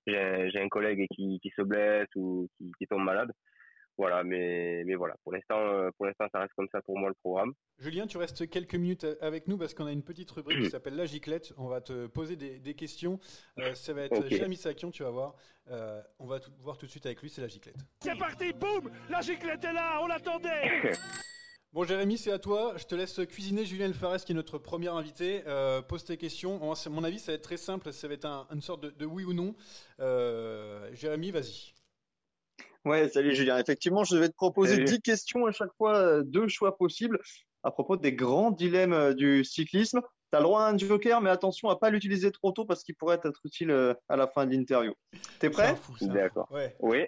[0.09, 3.33] un- un, collègue qui, qui se blesse ou qui, qui tombe malade.
[3.98, 5.14] Voilà, mais mais voilà.
[5.22, 7.52] Pour l'instant, euh, pour l'instant, ça reste comme ça pour moi le programme.
[7.78, 10.96] Julien, tu restes quelques minutes avec nous parce qu'on a une petite rubrique qui s'appelle
[10.96, 11.52] La Giclette.
[11.59, 13.20] On va te poser des, des questions.
[13.59, 14.28] Euh, ça va être Ok.
[14.28, 15.35] Jérémy Sakion, tu vas voir.
[15.70, 17.76] Euh, on va tout- voir tout de suite avec lui, c'est La Giclette.
[18.00, 20.92] C'est parti, boum La giclette est là, on l'attendait
[21.74, 22.74] Bon, Jérémy, c'est à toi.
[22.76, 25.42] Je te laisse cuisiner Julien Alfarès, qui est notre premier invité.
[25.46, 26.70] Euh, pose tes questions.
[26.70, 27.92] À mon avis, ça va être très simple.
[27.94, 29.55] Ça va être un- une sorte de, de oui ou non.
[30.00, 31.72] Euh, Jérémy, vas-y.
[32.85, 33.59] Ouais, salut Julien.
[33.59, 34.85] Effectivement, je vais te proposer Salut.
[34.85, 37.18] 10 questions à chaque fois, euh, deux choix possibles
[37.62, 40.01] à propos des grands dilemmes euh, du cyclisme.
[40.31, 42.83] Tu as le droit à un joker, mais attention à pas l'utiliser trop tôt parce
[42.83, 44.95] qu'il pourrait être utile euh, à la fin de l'interview.
[45.38, 45.77] T'es prêt?
[46.01, 46.51] D'accord.
[46.51, 46.75] Ouais.
[46.81, 47.07] Oui,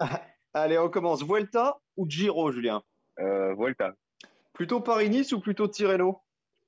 [0.54, 1.22] Allez, on commence.
[1.22, 2.82] Vuelta ou Giro, Julien?
[3.20, 3.92] Euh, Volta,
[4.52, 6.22] Plutôt Paris-Nice ou plutôt Tirreno?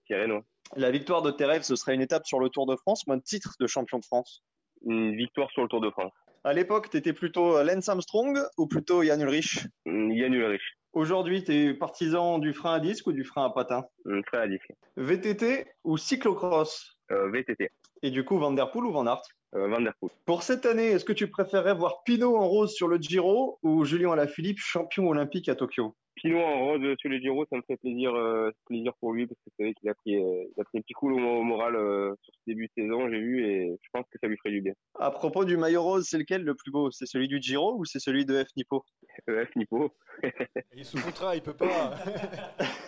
[0.06, 0.42] Tirreno.
[0.76, 3.12] La victoire de tes rêves, ce serait une étape sur le Tour de France ou
[3.12, 4.44] un titre de champion de France?
[4.84, 6.12] Une victoire sur le Tour de France.
[6.44, 9.60] À l'époque, tu étais plutôt Lance Armstrong ou plutôt Jan Ulrich?
[9.86, 13.84] Yann Ulrich, Aujourd'hui, tu es partisan du frein à disque ou du frein à patin?
[14.06, 14.68] Hum, frère à disque.
[14.96, 16.98] VTT ou cyclocross?
[17.12, 17.70] Euh, VTT,
[18.02, 19.22] Et du coup, Van Der Poel ou Van Aert?
[19.54, 20.10] Euh, Van Der Poel.
[20.26, 23.84] Pour cette année, est-ce que tu préférerais voir Pinot en rose sur le Giro ou
[23.84, 25.94] Julien Alaphilippe champion olympique à Tokyo?
[26.14, 29.38] Pinot en rose sur le Giro, ça me fait plaisir, euh, plaisir pour lui parce
[29.40, 31.42] que c'est vrai qu'il a pris, euh, il a pris un petit coup au au
[31.42, 34.36] moral euh, sur ce début de saison, j'ai vu, et je pense que ça lui
[34.36, 34.74] ferait du bien.
[34.98, 36.90] À propos du maillot rose, c'est lequel le plus beau?
[36.90, 38.84] C'est celui du Giro ou c'est celui de F Nippo
[39.28, 39.90] EF Nippo.
[40.74, 41.94] Il est sous contrat, il peut pas.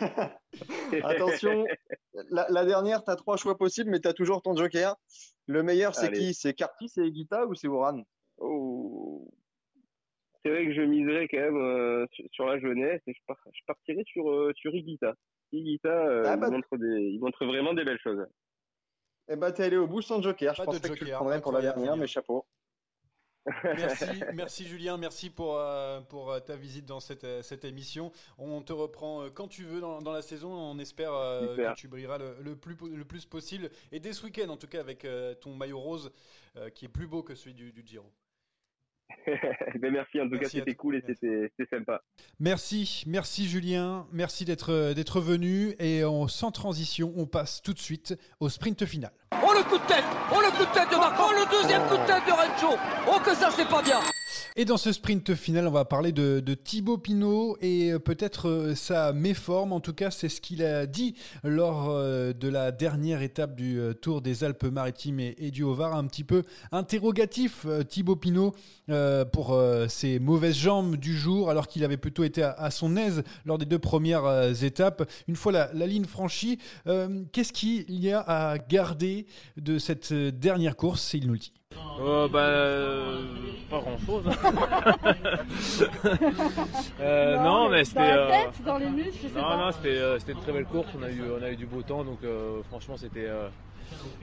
[1.02, 1.64] Attention,
[2.30, 4.96] la, la dernière, tu as trois choix possibles, mais tu as toujours ton joker.
[5.46, 6.34] Le meilleur, c'est qui?
[6.34, 8.02] C'est Carty, c'est Guita ou c'est Oran?
[8.38, 9.28] Oh.
[10.44, 13.38] C'est vrai que je miserais quand même euh, sur, sur la jeunesse et je, par-
[13.52, 15.14] je partirais sur, euh, sur Higuita.
[15.52, 18.26] Higuita, euh, Ah bah- il, montre des, il montre vraiment des belles choses.
[19.28, 20.52] Eh ben, t'es allé au bout sans joker.
[20.52, 21.96] Je Pas pensais que tu le joker, prendrais pour la dernière, Julien.
[21.96, 22.44] mais chapeau.
[23.62, 24.04] Merci,
[24.34, 28.10] merci Julien, merci pour, euh, pour ta visite dans cette, cette émission.
[28.38, 30.50] On te reprend quand tu veux dans, dans la saison.
[30.52, 33.70] On espère euh, que tu brilleras le, le plus, po- le plus possible.
[33.92, 36.10] Et dès ce week-end, en tout cas, avec euh, ton maillot rose
[36.56, 38.10] euh, qui est plus beau que celui du, du Giro.
[39.80, 42.02] Merci, en tout cas, c'était cool et c'était sympa.
[42.40, 45.74] Merci, merci Julien, merci d'être d'être venu.
[45.78, 49.12] Et sans transition, on passe tout de suite au sprint final.
[49.42, 50.04] Oh le coup de tête!
[50.32, 51.22] Oh le coup de tête de Marco!
[51.26, 54.00] Oh le deuxième coup de tête de Rencho Oh que ça c'est pas bien
[54.56, 58.74] et dans ce sprint final, on va parler de, Thibaut Pinot et euh, peut-être euh,
[58.74, 59.72] sa méforme.
[59.72, 63.80] En tout cas, c'est ce qu'il a dit lors euh, de la dernière étape du
[64.00, 68.54] Tour des Alpes-Maritimes et, du haut Un petit peu interrogatif, Thibaut Pinot,
[69.32, 73.58] pour ses mauvaises jambes du jour, alors qu'il avait plutôt été à, son aise lors
[73.58, 75.08] des deux premières étapes.
[75.28, 76.58] Une fois la, ligne franchie,
[77.32, 79.26] qu'est-ce qu'il y a à garder
[79.56, 81.14] de cette dernière course?
[81.14, 81.52] Il nous le dit.
[82.00, 83.22] Euh, bah, euh,
[83.70, 84.24] pas grand chose.
[87.00, 88.00] euh, non, mais c'était.
[88.00, 89.56] Dans la tête, dans les muscles, je sais non, pas.
[89.56, 90.88] Non, c'était une très belle course.
[90.98, 92.20] On a eu, on a eu du beau temps, donc
[92.68, 93.28] franchement, c'était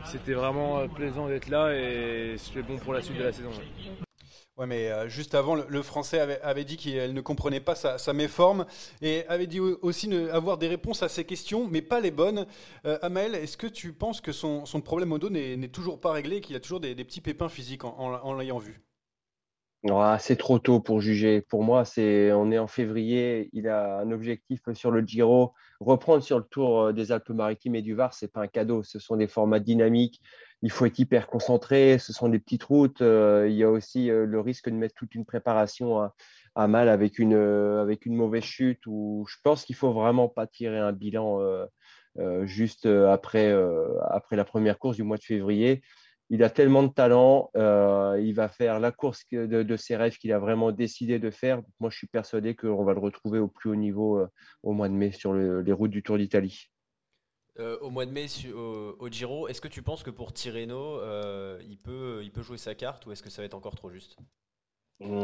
[0.05, 3.49] c'était vraiment plaisant d'être là et c'était bon pour la suite de la saison.
[3.49, 4.11] Ouais,
[4.57, 8.65] mais euh, juste avant, le, Français avait, dit qu'elle ne comprenait pas sa, méforme
[9.01, 12.45] et avait dit aussi avoir des réponses à ses questions, mais pas les bonnes.
[12.85, 16.37] Euh, Amael, est-ce que tu penses que son, problème au dos n'est toujours pas réglé
[16.37, 18.81] et qu'il a toujours des, petits pépins physiques en, l'ayant vu?
[19.89, 21.41] Ah, c'est trop tôt pour juger.
[21.41, 23.49] Pour moi, c'est on est en février.
[23.51, 25.53] Il a un objectif sur le Giro.
[25.79, 28.83] Reprendre sur le Tour euh, des Alpes-Maritimes et du Var, c'est pas un cadeau.
[28.83, 30.21] Ce sont des formats dynamiques
[30.62, 31.97] il faut être hyper concentré.
[31.97, 33.02] Ce sont des petites routes.
[33.02, 36.10] Euh, il y a aussi euh, le risque de mettre toute une préparation
[36.56, 38.86] à, mal avec une, euh, avec une mauvaise chute.
[38.86, 41.39] Où je pense qu'il faut vraiment pas tirer un bilan
[42.43, 43.54] juste après,
[44.10, 45.82] après la première course du mois de février.
[46.30, 47.50] Il a tellement de talent.
[47.56, 51.62] il va faire la course de, ses rêves qu'il a vraiment décidé de faire.
[51.80, 54.26] Moi, je suis persuadé qu'on va le retrouver au plus haut niveau
[54.63, 56.70] au mois de mai sur les routes du Tour d'Italie.
[57.59, 61.59] Euh, au mois de mai au, Giro, est-ce que tu penses que pour Tirreno, euh,
[61.67, 63.89] il, peut, il peut jouer sa carte ou est-ce que ça va être encore trop
[63.89, 64.17] juste?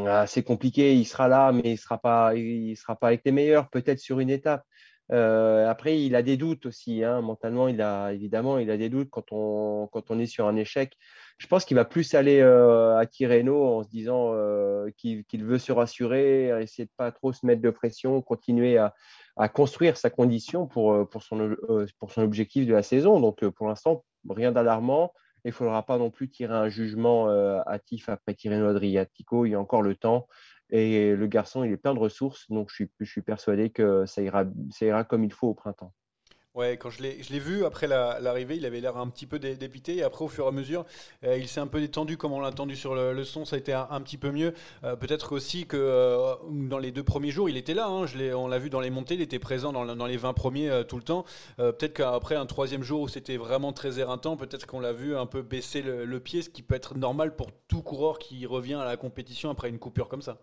[0.06, 3.22] Ah, C'est compliqué, il sera là, mais il ne sera, pas, il sera pas avec
[3.24, 4.62] les meilleurs, peut-être sur une étape.
[5.10, 7.02] Euh, après, il a des doutes aussi.
[7.02, 7.22] Hein.
[7.22, 10.56] Mentalement, il a évidemment, il a des doutes quand on, quand on est sur un
[10.56, 10.92] échec.
[11.38, 14.34] Je pense qu'il va plus aller à Tirreno en se disant
[14.98, 18.94] qu'il veut se rassurer, essayer de pas trop se mettre de pression, continuer à,
[19.38, 23.20] à construire sa condition pour, euh, euh, pour son objectif de la saison.
[23.20, 25.12] Donc, euh, pour l'instant, rien d'alarmant.
[25.44, 27.30] Il ne faudra pas non plus tirer un jugement
[27.66, 29.46] hâtif après Tirreno Adriatico.
[29.46, 30.26] Il y a encore le temps.
[30.70, 32.50] Et le garçon, il est plein de ressources.
[32.50, 35.94] Donc, je suis, persuadé que ça ira comme il faut au printemps.
[36.58, 39.98] Ouais, quand je l'ai vu après l'arrivée, il avait l'air un petit peu dépité.
[39.98, 40.84] Et après, au fur et à mesure,
[41.22, 43.60] euh, il s'est un peu détendu, comme on l'a entendu sur le, son, ça a
[43.60, 44.52] été un, petit peu mieux.
[44.82, 47.86] Euh, peut-être aussi que euh, dans les deux premiers jours, il était là.
[47.86, 50.96] Hein, on l'a vu dans les montées, il était présent dans, les 20 premiers tout
[50.96, 51.24] le temps.
[51.58, 55.26] peut-être qu'après un troisième jour où c'était vraiment très éreintant, peut-être qu'on l'a vu un
[55.26, 58.74] peu baisser le, le pied, ce qui peut être normal pour tout coureur qui revient
[58.74, 60.38] à la compétition après une coupure comme ça.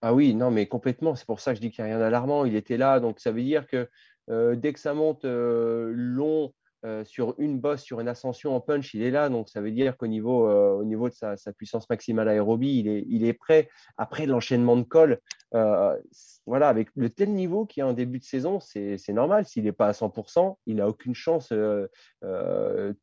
[0.00, 1.16] Ah oui, non, mais complètement.
[1.16, 2.44] C'est pour ça que je dis qu'il n'y a rien d'alarmant.
[2.44, 3.88] Il était là, donc ça veut dire que
[4.30, 6.52] euh, dès que ça monte euh, long
[6.84, 9.28] euh, sur une bosse, sur une ascension en punch, il est là.
[9.28, 13.04] Donc, ça veut dire qu'au niveau, au niveau de sa, puissance maximale aérobie, il est,
[13.08, 13.68] il est prêt.
[13.96, 15.18] Après l'enchaînement de col,
[15.50, 19.46] voilà, avec le tel niveau qu'il y a en début de saison, c'est normal.
[19.46, 21.52] S'il n'est pas à 100%, il n'a aucune chance,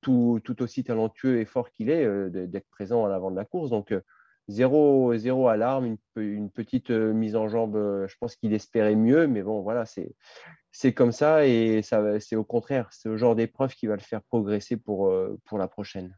[0.02, 3.72] tout, tout, aussi talentueux et fort qu'il est, d'être présent à l'avant de la course.
[3.72, 3.94] Donc,
[4.48, 7.76] zéro, zéro alarme, une, petite mise en jambe.
[8.08, 10.16] Je pense qu'il espérait mieux, mais bon, voilà, c'est
[10.76, 14.02] c'est comme ça et ça, c'est au contraire, c'est le genre d'épreuve qui va le
[14.02, 16.18] faire progresser pour, euh, pour la prochaine.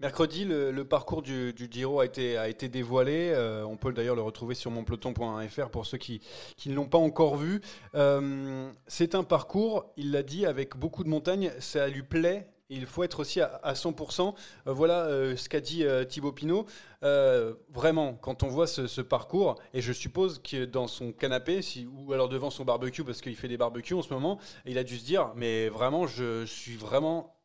[0.00, 3.30] Mercredi, le, parcours du, Giro a été, a été dévoilé.
[3.32, 6.20] Euh, on peut d'ailleurs le retrouver sur monpeloton.fr pour ceux qui,
[6.56, 7.60] qui ne l'ont pas encore vu.
[7.94, 11.52] Euh, c'est un parcours, il l'a dit, avec beaucoup de montagnes.
[11.60, 14.34] Ça lui plaît il faut être aussi à, 100%.
[14.66, 16.66] Euh, voilà euh, ce qu'a dit euh, Thibaut Pinot.
[17.02, 21.60] vraiment, quand on voit ce, parcours, et je suppose que dans son canapé,
[21.92, 24.84] ou alors devant son barbecue, parce qu'il fait des barbecues en ce moment, il a
[24.84, 27.36] dû se dire, mais vraiment, je suis vraiment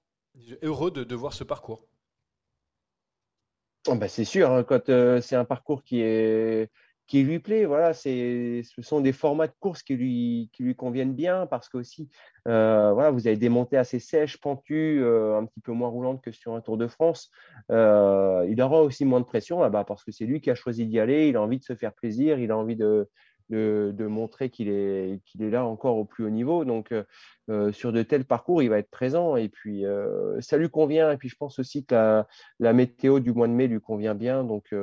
[0.63, 1.86] heureux de, voir ce parcours.
[3.88, 4.65] Oh, bah, c'est sûr, hein,
[5.21, 6.69] c'est un parcours qui est
[7.12, 7.65] qui lui plaît.
[7.65, 11.67] Voilà, c'est, ce sont des formats de course qui lui, qui lui conviennent bien parce
[11.67, 12.10] que aussi,
[12.47, 16.21] euh, voilà, vous avez des montées assez sèches, pentues, euh, un petit peu moins roulantes
[16.21, 17.30] que sur un Tour de France.
[17.69, 20.86] Euh, il aura aussi moins de pression là-bas parce que c'est lui qui a choisi
[20.86, 21.28] d'y aller.
[21.28, 23.10] Il a envie de se faire plaisir, il a envie de,
[23.50, 26.63] de, montrer qu'il est, qu'il est là encore au plus haut niveau.
[26.63, 26.93] Donc,
[27.74, 29.84] sur de tels parcours, il va être présent et puis
[30.39, 31.12] ça lui convient.
[31.12, 32.24] Et puis, je pense aussi que
[32.60, 34.45] la, météo du mois de mai lui convient bien.
[34.45, 34.74] Donc,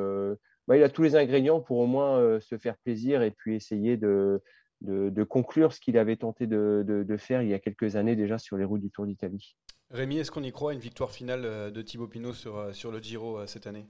[0.69, 3.57] bah, il a tous les ingrédients pour au moins euh, se faire plaisir et puis
[3.57, 4.41] essayer de,
[4.83, 8.39] de, conclure ce qu'il avait tenté de, de, faire il y a quelques années déjà
[8.39, 9.57] sur les routes du Tour d'Italie.
[9.91, 12.93] Rémi, est-ce qu'on y croit une victoire finale euh, de Thibaut Pinot sur, euh, sur
[12.93, 13.87] le Giro cette année?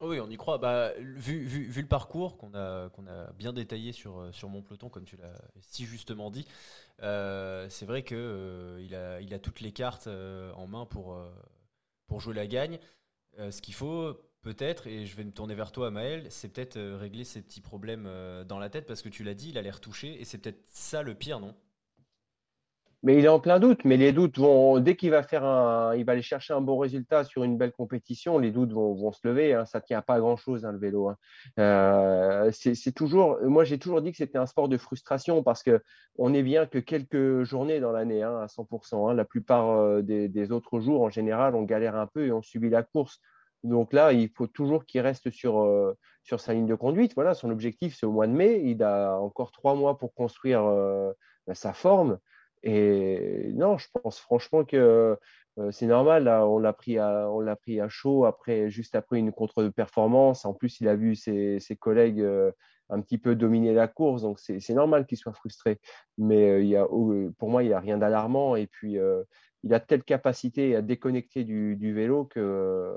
[0.00, 0.58] Oui, on y croit.
[0.58, 4.60] Bah, vu, vu, vu le parcours qu'on a, qu'on a bien détaillé sur, sur mon
[4.60, 6.46] peloton, comme tu l'as si justement dit,
[7.02, 10.86] euh, c'est vrai qu'il euh, il a, il a toutes les cartes euh, en main
[10.86, 11.18] pour,
[12.06, 12.78] pour jouer la gagne.
[13.38, 17.24] ce qu'il faut, peut-être, et je vais me tourner vers toi, Maël, c'est peut-être régler
[17.24, 18.08] ces petits problèmes
[18.46, 20.62] dans la tête, parce que tu l'as dit, il a l'air touché, et c'est peut-être
[20.70, 21.54] ça le pire, non?
[23.04, 23.84] Mais il est en plein doute.
[23.84, 26.78] Mais les doutes vont, dès qu'il va faire un, il va aller chercher un bon
[26.78, 29.52] résultat sur une belle compétition, les doutes vont, se lever.
[29.52, 29.66] Hein.
[29.66, 31.08] Ça ne tient pas à grand chose, hein, le vélo.
[31.10, 31.16] Hein.
[31.58, 35.82] Euh, c'est toujours, moi j'ai toujours dit que c'était un sport de frustration parce que
[36.16, 39.14] on est bien que quelques journées dans l'année à 100%.
[39.14, 42.70] La plupart euh, des, autres jours, en général, on galère un peu et on subit
[42.70, 43.20] la course.
[43.64, 47.14] Donc là, il faut toujours qu'il reste sur, euh, sur sa ligne de conduite.
[47.14, 48.62] Voilà, son objectif, c'est au mois de mai.
[48.64, 50.62] Il a encore trois mois pour construire
[51.52, 52.18] sa forme.
[52.62, 55.18] Et non, je pense franchement que
[55.58, 56.28] euh, c'est normal.
[56.28, 57.28] on l'a pris à,
[57.60, 60.44] pris à chaud après, juste après une contre-performance.
[60.44, 62.50] En plus, il a vu ses, collègues euh,
[62.90, 65.78] un petit peu dominer la course, donc c'est normal qu'il soit frustré.
[66.18, 66.86] Mais euh, il y a,
[67.38, 68.56] pour moi, il n'y a rien d'alarmant.
[68.56, 68.96] Et puis,
[69.62, 72.92] il a telle capacité à déconnecter du vélo que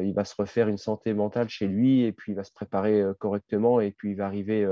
[0.00, 3.04] il va se refaire une santé mentale chez lui et puis il va se préparer
[3.18, 4.66] correctement et puis il va arriver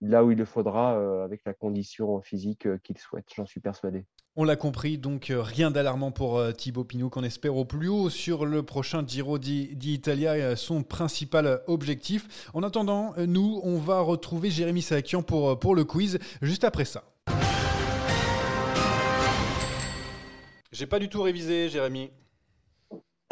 [0.00, 3.60] là où il le faudra euh, avec la condition physique euh, qu'il souhaite, j'en suis
[3.60, 4.06] persuadé.
[4.36, 8.08] On l'a compris, donc euh, rien d'alarmant pour Thibaut Pinot qu'on espère au plus haut
[8.08, 12.48] sur le prochain Giro d'Italia, son principal objectif.
[12.54, 17.04] En attendant, nous, on va retrouver Jérémy Sakian pour, pour le quiz juste après ça.
[20.72, 22.10] J'ai pas du tout révisé, Jérémy.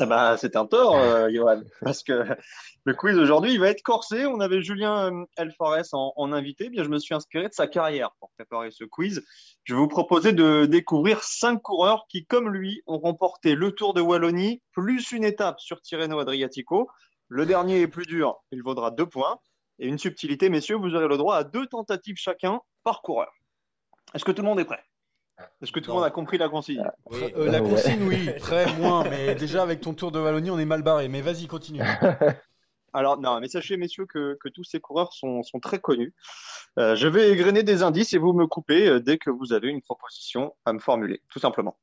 [0.01, 2.25] Ah bah, c'est un tort, euh, Johan, parce que
[2.85, 4.27] le quiz aujourd'hui, il va être corsé.
[4.27, 6.67] On avait Julien euh, Elfares en, invité.
[6.67, 9.25] Eh bien, je me suis inspiré de sa carrière pour préparer ce quiz.
[9.65, 13.93] Je vais vous proposer de découvrir cinq coureurs qui, comme lui, ont remporté le Tour
[13.93, 16.89] de Wallonie, plus une étape sur Tirreno Adriatico.
[17.27, 19.41] Le dernier est plus dur, il vaudra deux points.
[19.81, 23.33] Et une subtilité, messieurs, vous aurez le droit à deux tentatives chacun par coureur.
[24.15, 24.88] Est-ce que tout le monde est prêt?
[25.61, 26.85] Est-ce que tout le monde a compris la consigne?
[27.13, 29.05] Euh, La consigne, oui, très moins.
[29.09, 31.09] Mais déjà, avec ton tour de Wallonie, on est mal barré.
[31.09, 31.83] Mais vas-y, continue.
[32.95, 36.15] Alors, non, mais sachez, messieurs, que, tous ces coureurs sont, très connus.
[36.79, 39.69] Euh, je vais égrener des indices et vous me coupez euh, dès que vous avez
[39.69, 41.77] une proposition à me formuler, tout simplement.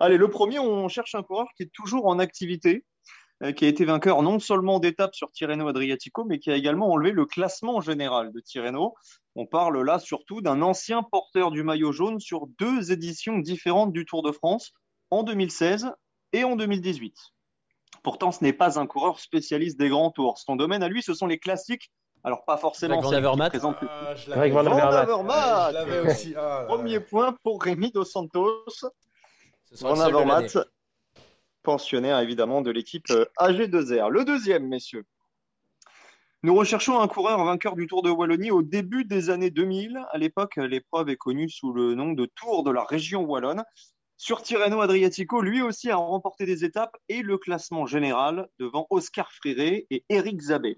[0.00, 2.84] Allez, le premier, on cherche un coureur qui est toujours en activité,
[3.50, 7.10] qui a été vainqueur non seulement d'étapes sur Tirreno Adriatico, mais qui a également enlevé
[7.10, 8.94] le classement général de Tirreno.
[9.34, 14.04] On parle là surtout d'un ancien porteur du maillot jaune sur deux éditions différentes du
[14.04, 14.72] Tour de France,
[15.10, 15.90] en 2016
[16.32, 17.14] et en 2018.
[18.02, 20.38] Pourtant, ce n'est pas un coureur spécialiste des grands tours.
[20.38, 21.90] Son domaine à lui, ce sont les classiques.
[22.24, 23.50] Alors, pas forcément Van Avermaet.
[23.54, 23.74] Ah, Van
[25.28, 28.64] ah, Premier point pour Rémi Dos Santos.
[29.80, 30.58] Van Avermaet,
[31.62, 34.08] pensionnaire évidemment de l'équipe euh, AG2R.
[34.10, 35.04] Le deuxième, messieurs.
[36.44, 40.04] Nous recherchons un coureur vainqueur du Tour de Wallonie au début des années 2000.
[40.10, 43.62] À l'époque, l'épreuve est connue sous le nom de Tour de la région wallonne.
[44.16, 49.30] Sur Tirreno Adriatico, lui aussi a remporté des étapes et le classement général devant Oscar
[49.32, 50.76] Freire et Eric Zabel.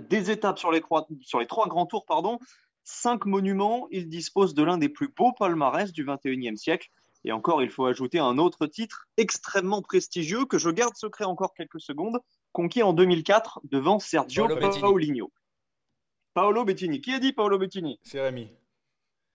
[0.00, 2.38] Des étapes sur les, trois grands tours, pardon,
[2.84, 3.88] cinq monuments.
[3.90, 6.88] Il dispose de l'un des plus beaux palmarès du 21e siècle.
[7.24, 11.54] Et encore, il faut ajouter un autre titre extrêmement prestigieux que je garde secret encore
[11.54, 12.18] quelques secondes,
[12.52, 15.30] conquis en 2004 devant Sergio Paolo
[16.34, 17.00] Paolo Bettini.
[17.00, 18.00] Qui a dit Paolo Bettini?
[18.02, 18.50] C'est Rémi.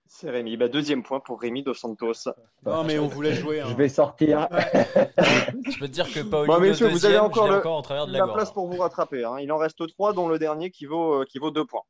[0.08, 0.58] C'est Rémi.
[0.58, 2.30] Bah, deuxième point pour Rémi Dos Santos.
[2.66, 3.62] Non, mais on voulait jouer.
[3.62, 3.68] Hein.
[3.70, 4.48] Je vais sortir.
[4.52, 8.28] je peux te dire que Paolo bon, messieurs, vous avez encore, en travers de la,
[8.28, 9.24] place pour vous rattraper.
[9.24, 9.40] Hein.
[9.40, 11.84] Il en reste trois, dont le dernier qui vaut, euh, qui vaut deux points.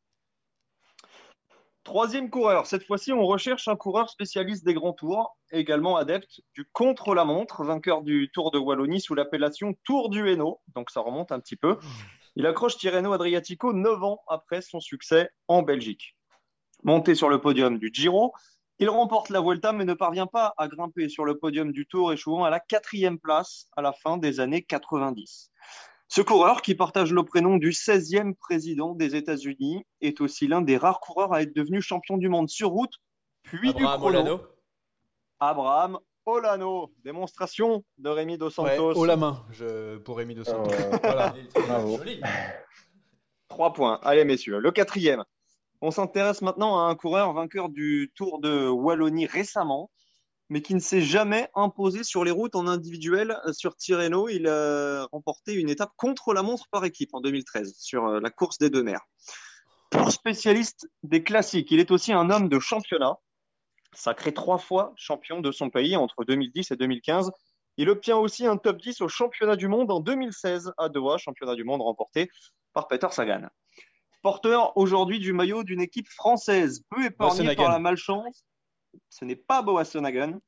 [1.88, 2.66] Troisième coureur.
[2.68, 8.02] Cette fois-ci, on recherche un coureur spécialiste des grands tours, également adepte du contre-la-montre, vainqueur
[8.02, 10.60] du Tour de Wallonie sous l'appellation Tour du Hainaut.
[10.76, 11.78] Donc ça remonte un petit peu.
[12.36, 16.18] Il accroche Tirreno Adriatico neuf ans après son succès en Belgique.
[16.84, 18.34] Monté sur le podium du Giro,
[18.80, 22.12] il remporte la Vuelta mais ne parvient pas à grimper sur le podium du Tour,
[22.12, 25.52] échouant à la quatrième place à la fin des années 90.
[26.10, 30.78] Ce coureur, qui partage le prénom du 16e président des États-Unis, est aussi l'un des
[30.78, 32.94] rares coureurs à être devenu champion du monde sur route,
[33.44, 34.06] puis du chrono.
[34.06, 34.42] Olano.
[35.40, 36.94] Abraham Olano.
[37.04, 38.98] Démonstration de Rémi Dos Santos.
[39.00, 39.46] Ouais, la main
[40.06, 40.72] pour Rémi Dos Santos.
[40.94, 40.96] Oh.
[41.02, 41.36] voilà.
[43.50, 44.00] Trois points.
[44.04, 44.60] Allez, messieurs.
[44.60, 45.24] Le quatrième.
[45.82, 49.92] On s'intéresse maintenant à un coureur vainqueur du Tour de Wallonie récemment,
[50.50, 53.38] mais qui ne s'est jamais imposé sur les routes en individuel.
[53.46, 57.76] Euh, sur Tirreno, il a remporté une étape contre la montre par équipe en 2013
[57.78, 59.02] sur euh, la course des deux mers.
[59.90, 63.18] Pour spécialiste des classiques, il est aussi un homme de championnat,
[63.94, 67.32] sacré trois fois champion de son pays entre 2010 et 2015.
[67.78, 71.56] Il obtient aussi un top 10 au championnat du monde en 2016 à Doha, championnat
[71.56, 72.30] du monde remporté
[72.74, 73.48] par Peter Sagan.
[74.24, 78.44] Porteur aujourd'hui du maillot d'une équipe française, peu épargné par la malchance,
[79.10, 80.40] ce n'est pas Boas Sonagan.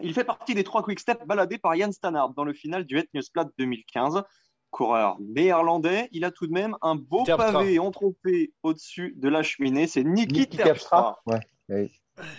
[0.00, 3.08] Il fait partie des trois quick-step baladés par Jan Stannard dans le final du Het
[3.14, 4.22] Nieuwsblad 2015.
[4.70, 9.86] Coureur néerlandais, il a tout de même un beau pavé entrompé au-dessus de la cheminée.
[9.86, 11.20] C'est Niki, Terpstra.
[11.26, 11.90] Ouais.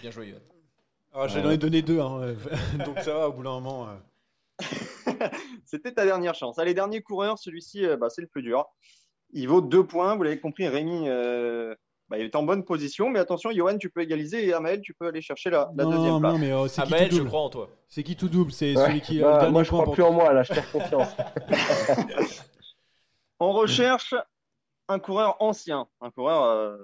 [0.02, 0.36] Bien joué.
[1.14, 2.36] Ah, J'en ai donné deux, hein.
[2.86, 3.88] donc ça va au bout d'un moment.
[3.90, 3.96] Euh.
[5.66, 6.60] C'était ta dernière chance.
[6.60, 8.66] Allez, dernier coureur, celui-ci, euh, bah, c'est le plus dur.
[9.32, 11.76] Il vaut deux points, vous l'avez compris, Rémi euh,
[12.10, 14.94] bah, il est en bonne position, mais attention, Johan, tu peux égaliser et Amael, tu
[14.94, 16.34] peux aller chercher la, deuxième place.
[16.34, 17.70] Non, mais c'est qui tout je crois en toi.
[17.88, 18.52] C'est qui tout double?
[18.52, 19.20] C'est celui qui.
[19.20, 21.10] Bah, moi, je crois plus en moi, là, je perds confiance.
[23.40, 24.16] On recherche
[24.90, 26.76] un coureur ancien, un coureur euh,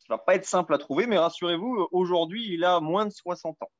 [0.00, 3.56] qui va pas être simple à trouver, mais rassurez-vous, aujourd'hui, il a moins de 60
[3.62, 3.70] ans.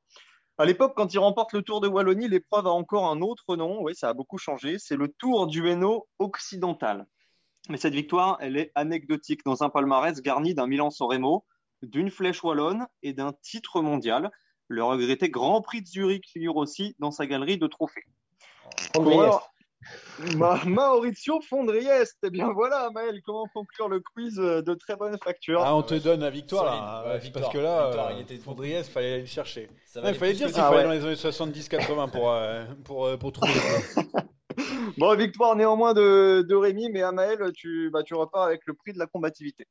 [0.57, 3.81] À l'époque, quand il remporte le Tour de Wallonie, l'épreuve a encore un autre nom.
[3.81, 4.77] Oui, ça a beaucoup changé.
[4.77, 7.05] C'est le Tour du Hainaut occidental.
[7.67, 11.45] Mais cette victoire, elle est anecdotique dans un palmarès garni d'un Milan-San Remo,
[11.81, 14.31] d'une flèche wallonne et d'un titre mondial.
[14.67, 18.05] Le regretté Grand Prix de Zurich figure aussi dans sa galerie de trophées.
[20.65, 22.17] Maurizio Fondriest.
[22.23, 25.95] Eh bien voilà, Maël, comment conclure le quiz de très bonne facture ah, On te
[25.95, 29.69] donne la victoire, là, parce que là, il était Fondriest, fallait aller le chercher.
[29.95, 33.53] il fallait dire qu'il fallait dans les années 70-80 pour, euh, pour, euh, pour trouver.
[34.97, 38.93] bon, victoire néanmoins de, de Rémi, mais Amael, tu, bah, tu repars avec le prix
[38.93, 39.65] de la combativité.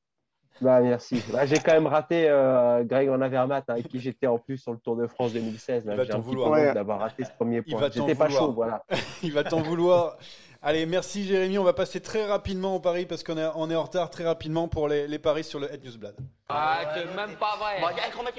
[0.60, 1.22] Bah, merci.
[1.32, 4.58] Bah, j'ai quand même raté euh, Greg Van Avermaet, hein, avec qui j'étais en plus
[4.58, 5.86] sur le Tour de France 2016.
[5.86, 6.74] Là, j'ai un vouloir.
[6.74, 7.88] d'avoir raté ce premier point.
[7.92, 8.84] J'étais pas chaud, voilà.
[9.22, 10.16] Il va t'en vouloir.
[10.60, 11.58] Allez, merci Jérémy.
[11.58, 14.24] On va passer très rapidement au pari parce qu'on est, on est en retard très
[14.24, 16.16] rapidement pour les, les paris sur le Head Newsblad.
[16.48, 17.80] Ah, c'est même pas vrai.
[17.80, 17.86] Bon,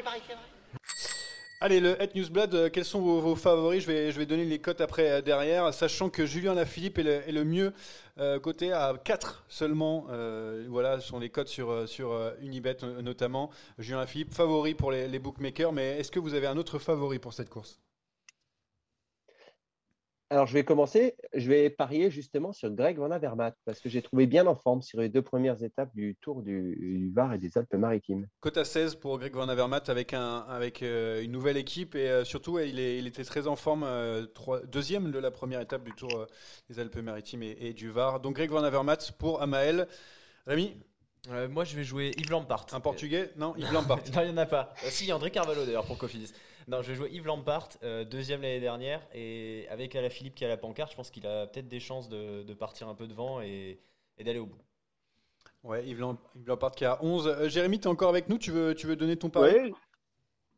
[0.03, 0.58] paris, c'est vrai.
[1.61, 3.83] Allez, le Het Newsblad, euh, quels sont vos, favoris?
[3.83, 3.87] Je
[4.17, 7.73] vais, donner les cotes après euh, derrière, sachant que Julien Lafilippe est le, le mieux
[8.17, 10.07] euh, coté à 4 seulement.
[10.69, 11.85] voilà, ce sont les cotes sur,
[12.41, 13.49] Unibet notamment.
[13.77, 17.33] Julien Lafilippe, favori pour les bookmakers, mais est-ce que vous avez un autre favori pour
[17.33, 17.77] cette course?
[20.31, 21.15] Alors, je vais commencer.
[21.33, 24.83] Je vais parier justement sur Greg Van Avermaet parce que j'ai trouvé bien en forme
[24.83, 28.27] sur les deux premières étapes du Tour du, Var et des Alpes-Maritimes.
[28.39, 32.07] Cote à 16 pour Greg Van Avermaet avec, un, avec euh, une nouvelle équipe et
[32.09, 34.27] euh, surtout, il, est, il, était très en forme, euh,
[34.67, 36.27] deuxième de la première étape du Tour
[36.69, 38.19] des Alpes-Maritimes et, du Var.
[38.19, 39.87] Donc, Greg Van Avermaet pour Amael.
[40.45, 40.75] Rémi?
[41.49, 42.67] Moi, je vais jouer Yves Lampart.
[42.71, 43.31] Un portugais?
[43.35, 43.97] Non, Yves Lampart.
[44.13, 44.73] non, il n'y en a pas.
[44.89, 46.31] si, André Carvalho d'ailleurs pour Cofidis.
[46.69, 50.47] Non, je vais jouer Yves Lampart, euh, deuxième l'année dernière, et avec Philippe qui a
[50.47, 53.79] la pancarte, je pense qu'il a peut-être des chances de, partir un peu devant et,
[54.19, 54.61] d'aller au bout.
[55.63, 55.99] Ouais, Yves,
[56.45, 57.27] Lampart qui a 11.
[57.27, 58.37] Euh, Jérémy, tu es encore avec nous?
[58.37, 59.73] Tu veux, tu veux donner ton pari?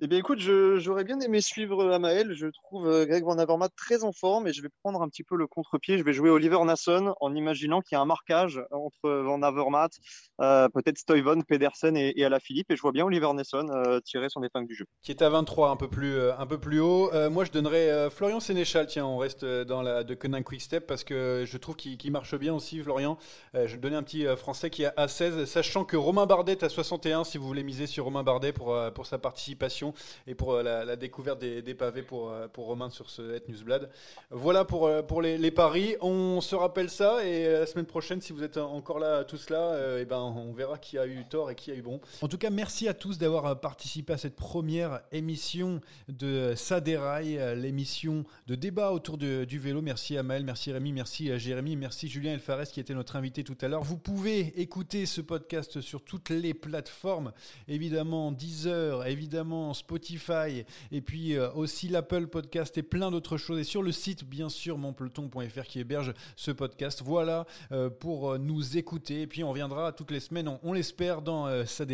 [0.04, 2.34] Eh bien, écoute, j'aurais bien aimé suivre Amael.
[2.34, 5.24] Je trouve euh, Greg Van Avermaet très en forme et je vais prendre un petit
[5.24, 6.00] peu le contre-pied.
[6.00, 9.90] Je vais jouer Oliver Nasson en imaginant qu'il y a un marquage entre Van Avermaet,
[10.42, 12.72] euh, peut-être Stuyven, Pedersen et, et Philippe.
[12.72, 14.86] Et je vois bien Oliver Nasson euh, tirer son épingle du jeu.
[15.04, 17.12] Qui est à 23, un peu plus, un peu plus haut.
[17.30, 18.88] moi, je donnerais Florian Sénéchal.
[18.88, 22.34] Tiens, on reste dans la de Conan Quick Step parce que je trouve qu'il marche
[22.34, 23.20] bien aussi, Florian.
[23.54, 26.64] je vais donner un petit français qui est à 16, sachant que Romain Bardet est
[26.64, 29.91] à 61 si vous voulez miser sur Romain Bardet pour, pour sa participation
[30.28, 33.90] et pour euh, la, découverte des, pavés pour, euh, pour Romain sur ce Het Newsblad.
[34.30, 35.96] Voilà pour, euh, pour les, paris.
[36.02, 40.00] On se rappelle ça et la semaine prochaine, si vous êtes encore là tous là,
[40.00, 42.00] et ben, on verra qui a eu tort et qui a eu bon.
[42.22, 48.24] En tout cas, merci à tous d'avoir participé à cette première émission de Saderail, l'émission
[48.48, 49.82] de débat autour du vélo.
[49.82, 53.44] Merci à Maël, merci Rémi, merci à Jérémy, merci Julien Elfares qui était notre invité
[53.44, 53.84] tout à l'heure.
[53.84, 57.34] Vous pouvez écouter ce podcast sur toutes les plateformes,
[57.68, 63.60] évidemment Deezer, évidemment Spotify et puis euh, aussi l'Apple Podcast et plein d'autres choses.
[63.60, 67.02] Et sur le site, bien sûr, monpeloton.fr qui héberge ce podcast.
[67.04, 69.22] Voilà euh, pour euh, nous écouter.
[69.22, 71.86] Et puis on reviendra toutes les semaines, on, l'espère, dans Ça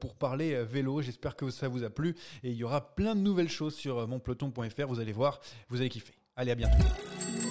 [0.00, 1.02] pour parler vélo.
[1.02, 2.14] J'espère que ça vous a plu.
[2.42, 4.86] Et il y aura plein de nouvelles choses sur monpeloton.fr.
[4.86, 6.14] Vous allez voir, vous allez kiffer.
[6.36, 7.47] Allez, à bientôt.